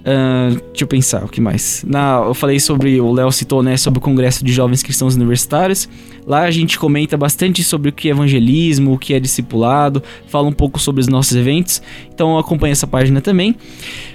Uh, 0.00 0.54
deixa 0.68 0.84
eu 0.84 0.86
pensar, 0.86 1.24
o 1.24 1.28
que 1.28 1.40
mais? 1.40 1.84
Na, 1.86 2.22
eu 2.26 2.34
falei 2.34 2.58
sobre, 2.58 3.00
o 3.00 3.12
Léo 3.12 3.30
citou, 3.30 3.62
né, 3.62 3.76
sobre 3.76 3.98
o 3.98 4.00
Congresso 4.00 4.44
de 4.44 4.52
Jovens 4.52 4.82
Cristãos 4.82 5.14
Universitários. 5.14 5.88
Lá 6.26 6.42
a 6.42 6.50
gente 6.50 6.78
comenta 6.78 7.16
bastante 7.16 7.62
sobre 7.62 7.90
o 7.90 7.92
que 7.92 8.08
é 8.08 8.12
evangelismo, 8.12 8.94
o 8.94 8.98
que 8.98 9.12
é 9.12 9.20
discipulado, 9.20 10.02
fala 10.26 10.48
um 10.48 10.52
pouco 10.52 10.78
sobre 10.78 11.00
os 11.00 11.08
nossos 11.08 11.36
eventos. 11.36 11.82
Então 12.12 12.38
acompanhe 12.38 12.72
essa 12.72 12.86
página 12.86 13.20
também. 13.20 13.50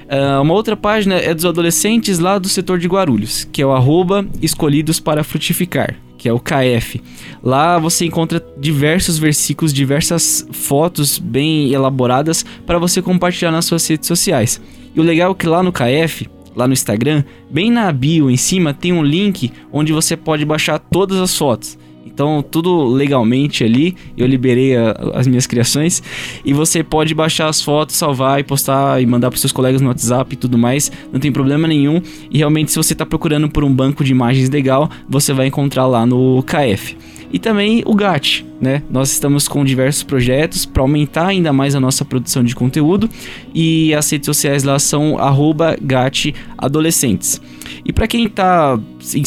Uh, 0.06 0.41
uma 0.41 0.54
outra 0.54 0.76
página 0.76 1.15
é 1.15 1.34
dos 1.34 1.45
adolescentes 1.45 2.19
lá 2.19 2.39
do 2.39 2.50
setor 2.50 2.80
de 2.80 2.88
Guarulhos, 2.88 3.48
que 3.52 3.62
é 3.62 3.65
o 3.65 3.71
arroba 3.71 4.26
escolhidos 4.41 5.00
para 5.00 5.24
frutificar 5.24 6.05
que 6.26 6.30
é 6.30 6.34
o 6.34 6.40
KF. 6.40 7.00
Lá 7.44 7.78
você 7.78 8.04
encontra 8.04 8.44
diversos 8.58 9.20
versículos, 9.20 9.72
diversas 9.72 10.48
fotos 10.52 11.20
bem 11.20 11.72
elaboradas 11.72 12.44
para 12.66 12.80
você 12.80 13.00
compartilhar 13.00 13.52
nas 13.52 13.66
suas 13.66 13.88
redes 13.88 14.08
sociais. 14.08 14.60
E 14.96 15.00
o 15.00 15.04
legal 15.04 15.34
é 15.34 15.36
que 15.36 15.46
lá 15.46 15.62
no 15.62 15.72
KF, 15.72 16.28
lá 16.56 16.66
no 16.66 16.74
Instagram, 16.74 17.24
bem 17.48 17.70
na 17.70 17.92
bio 17.92 18.32
em 18.32 18.38
cima 18.38 18.74
tem 18.74 18.92
um 18.92 19.04
link 19.04 19.52
onde 19.72 19.94
você 19.94 20.18
pode 20.18 20.44
baixar 20.46 20.80
todas 20.80 21.20
as 21.20 21.38
fotos. 21.38 21.78
Então, 22.06 22.44
tudo 22.44 22.86
legalmente 22.86 23.63
ali, 23.63 23.96
eu 24.15 24.28
liberei 24.28 24.76
a, 24.78 24.91
as 25.15 25.28
minhas 25.28 25.48
criações. 25.48 26.02
E 26.46 26.54
você 26.54 26.84
pode 26.84 27.13
baixar 27.13 27.48
as 27.48 27.62
fotos, 27.62 27.96
salvar 27.96 28.39
e 28.39 28.44
postar 28.44 29.02
e 29.02 29.06
mandar 29.06 29.32
para 29.32 29.39
seus 29.39 29.52
colegas 29.52 29.82
no 29.82 29.88
WhatsApp 29.88 30.34
e 30.34 30.38
tudo 30.38 30.58
mais, 30.58 30.91
não 31.12 31.20
tem 31.20 31.32
problema 31.32 31.68
nenhum. 31.68 32.02
E 32.30 32.38
realmente, 32.38 32.72
se 32.72 32.78
você 32.78 32.94
está 32.94 33.06
procurando 33.06 33.50
por 33.50 33.63
um 33.63 33.74
banco 33.74 34.04
de 34.04 34.12
imagens 34.12 34.50
legal, 34.50 34.89
você 35.10 35.34
vai 35.34 35.48
encontrar 35.48 35.88
lá 35.88 36.06
no 36.06 36.44
KF 36.44 36.96
e 37.36 37.39
também 37.39 37.84
o 37.86 37.93
GAT, 37.93 38.45
né? 38.62 38.82
Nós 38.89 39.12
estamos 39.12 39.45
com 39.45 39.65
diversos 39.65 40.04
projetos 40.04 40.65
para 40.65 40.82
aumentar 40.82 41.28
ainda 41.28 41.52
mais 41.52 41.76
a 41.76 41.82
nossa 41.82 42.06
produção 42.06 42.41
de 42.45 42.56
conteúdo 42.56 43.10
e 43.54 43.93
as 43.93 44.10
redes 44.10 44.26
sociais 44.26 44.63
lá 44.63 44.80
são 44.80 45.17
@gatadolescentes. 45.82 47.41
E 47.84 47.91
para 47.91 48.08
quem 48.08 48.28
está 48.28 48.80
se 49.02 49.21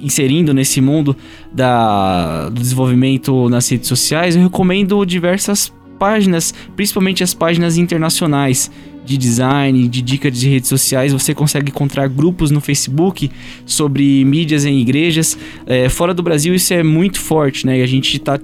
inserindo 0.00 0.54
nesse 0.54 0.80
mundo 0.80 1.14
da, 1.52 2.48
do 2.48 2.62
desenvolvimento 2.62 3.50
nas 3.50 3.68
redes 3.68 3.88
sociais, 3.88 4.36
eu 4.36 4.42
recomendo 4.42 5.04
diversas 5.04 5.70
páginas, 6.04 6.52
principalmente 6.76 7.24
as 7.24 7.32
páginas 7.32 7.78
internacionais 7.78 8.70
de 9.06 9.16
design, 9.16 9.88
de 9.88 10.02
dicas 10.02 10.38
de 10.38 10.50
redes 10.50 10.68
sociais. 10.68 11.14
Você 11.14 11.34
consegue 11.34 11.70
encontrar 11.70 12.08
grupos 12.08 12.50
no 12.50 12.60
Facebook 12.60 13.30
sobre 13.64 14.22
mídias 14.22 14.66
em 14.66 14.78
igrejas. 14.78 15.38
É, 15.66 15.88
fora 15.88 16.12
do 16.12 16.22
Brasil 16.22 16.54
isso 16.54 16.74
é 16.74 16.82
muito 16.82 17.18
forte, 17.18 17.64
né? 17.64 17.78
E 17.78 17.82
a 17.82 17.86
gente 17.86 18.18
está 18.18 18.38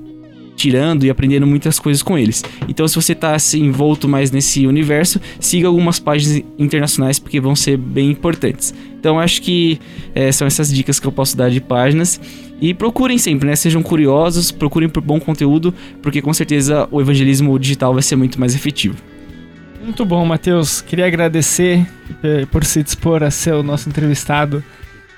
tirando 0.57 1.05
e 1.05 1.11
aprendendo 1.11 1.47
muitas 1.47 1.79
coisas 1.79 2.03
com 2.03 2.17
eles. 2.17 2.43
Então, 2.67 2.89
se 2.89 2.95
você 2.95 3.13
está 3.13 3.35
assim, 3.35 3.63
envolto 3.65 4.09
mais 4.09 4.31
nesse 4.31 4.67
universo, 4.67 5.21
siga 5.39 5.69
algumas 5.69 5.99
páginas 5.99 6.43
internacionais 6.59 7.19
porque 7.19 7.39
vão 7.43 7.55
ser 7.55 7.77
bem 7.77 8.11
importantes. 8.11 8.73
Então, 9.01 9.19
acho 9.19 9.41
que 9.41 9.81
é, 10.15 10.31
são 10.31 10.47
essas 10.47 10.73
dicas 10.73 11.01
que 11.01 11.07
eu 11.07 11.13
posso 11.13 11.35
dar 11.35 11.51
de 11.51 11.59
páginas. 11.59 12.21
E 12.61 12.75
procurem 12.75 13.17
sempre, 13.17 13.49
né? 13.49 13.57
Sejam 13.57 13.83
curiosos, 13.83 14.53
procurem 14.53 14.89
por 14.89 15.03
bom 15.03 15.19
conteúdo, 15.19 15.75
porque 16.03 16.21
com 16.21 16.33
certeza 16.35 16.87
o 16.91 17.01
evangelismo 17.01 17.59
digital 17.59 17.95
vai 17.95 18.03
ser 18.03 18.17
muito 18.17 18.39
mais 18.39 18.55
efetivo. 18.55 18.97
Muito 19.83 20.05
bom, 20.05 20.23
Matheus. 20.27 20.83
Queria 20.83 21.07
agradecer 21.07 21.87
eh, 22.23 22.45
por 22.53 22.63
se 22.63 22.83
dispor 22.83 23.23
a 23.23 23.31
ser 23.31 23.55
o 23.55 23.63
nosso 23.63 23.89
entrevistado 23.89 24.63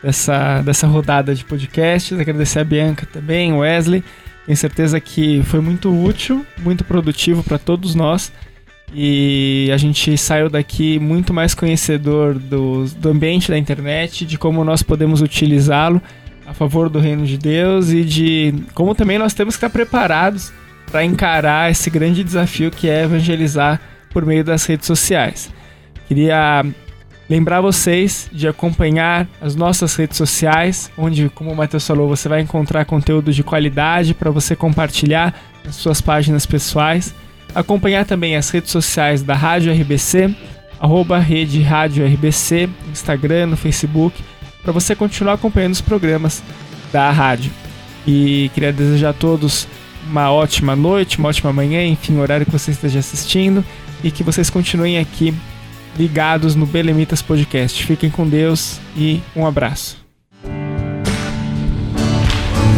dessa, 0.01 0.63
dessa 0.63 0.87
rodada 0.87 1.35
de 1.35 1.45
podcasts. 1.45 2.17
Agradecer 2.17 2.61
a 2.61 2.65
Bianca 2.65 3.05
também, 3.13 3.53
Wesley. 3.53 4.05
Tenho 4.47 4.57
certeza 4.57 5.01
que 5.01 5.43
foi 5.43 5.61
muito 5.61 5.93
útil, 5.93 6.47
muito 6.59 6.85
produtivo 6.85 7.43
para 7.43 7.59
todos 7.59 7.97
nós. 7.97 8.33
E 8.95 9.71
a 9.73 9.77
gente 9.77 10.17
saiu 10.19 10.51
daqui 10.51 10.99
muito 10.99 11.33
mais 11.33 11.55
conhecedor 11.55 12.35
do, 12.35 12.85
do 12.85 13.09
ambiente 13.09 13.51
da 13.51 13.57
internet, 13.57 14.27
de 14.27 14.37
como 14.37 14.63
nós 14.65 14.83
podemos 14.83 15.23
utilizá-lo 15.23 16.01
a 16.47 16.53
favor 16.53 16.89
do 16.91 16.99
reino 16.99 17.25
de 17.25 17.39
Deus 17.39 17.91
e 17.91 18.05
de 18.05 18.55
como 18.75 18.95
também 18.95 19.19
nós 19.19 19.33
temos 19.33 19.57
que 19.57 19.65
estar 19.65 19.71
preparados 19.71 20.53
para 20.91 21.05
encarar 21.05 21.71
esse 21.71 21.89
grande 21.89 22.23
desafio 22.23 22.71
que 22.71 22.89
é 22.89 23.05
evangelizar 23.05 23.81
por 24.11 24.27
meio 24.27 24.45
das 24.45 24.67
redes 24.67 24.87
sociais. 24.87 25.51
Queria 26.07 26.63
lembrar 27.31 27.63
vocês 27.63 28.29
de 28.31 28.47
acompanhar 28.47 29.27
as 29.41 29.57
nossas 29.57 29.95
redes 29.97 30.19
sociais, 30.19 30.91
onde, 30.99 31.31
como 31.31 31.51
o 31.51 31.57
Matheus 31.57 31.87
falou, 31.87 32.07
você 32.07 32.29
vai 32.29 32.43
encontrar 32.43 32.85
conteúdo 32.85 33.33
de 33.33 33.43
qualidade 33.43 34.13
para 34.13 34.31
você 34.31 34.55
compartilhar 34.55 35.35
nas 35.65 35.77
suas 35.77 36.03
páginas 36.03 36.45
pessoais. 36.45 37.15
Acompanhar 37.55 38.05
também 38.05 38.37
as 38.37 38.51
redes 38.51 38.71
sociais 38.71 39.23
da 39.23 39.35
Rádio 39.35 39.73
RBC, 39.73 40.35
arroba 40.81 41.19
Rede 41.19 41.63
Rádio 41.63 42.07
RBC, 42.07 42.69
Instagram, 42.91 43.47
no 43.47 43.57
Facebook, 43.57 44.23
para 44.63 44.73
você 44.73 44.95
continuar 44.95 45.35
acompanhando 45.35 45.73
os 45.73 45.81
programas 45.81 46.43
da 46.93 47.11
rádio. 47.11 47.51
E 48.07 48.51
queria 48.55 48.73
desejar 48.73 49.11
a 49.11 49.15
todos 49.15 49.67
uma 50.09 50.33
ótima 50.33 50.75
noite, 50.75 51.19
uma 51.19 51.29
ótima 51.29 51.53
manhã, 51.53 51.85
enfim, 51.85 52.17
o 52.17 52.21
horário 52.21 52.45
que 52.45 52.53
você 52.53 52.73
esteja 52.73 52.99
assistindo 52.99 53.65
e 54.03 54.11
que 54.11 54.23
vocês 54.23 54.51
continuem 54.51 54.99
aqui 54.99 55.33
ligados 55.97 56.55
no 56.55 56.67
Belemitas 56.67 57.23
Podcast. 57.23 57.85
Fiquem 57.85 58.11
com 58.11 58.29
Deus 58.29 58.81
e 58.97 59.21
um 59.37 59.47
abraço. 59.47 60.03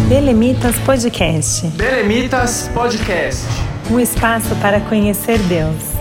Belemitas 0.08 0.76
Podcast. 0.80 1.66
Belemitas 1.68 2.70
Podcast. 2.74 3.63
Um 3.90 4.00
espaço 4.00 4.56
para 4.56 4.80
conhecer 4.80 5.38
Deus. 5.40 5.93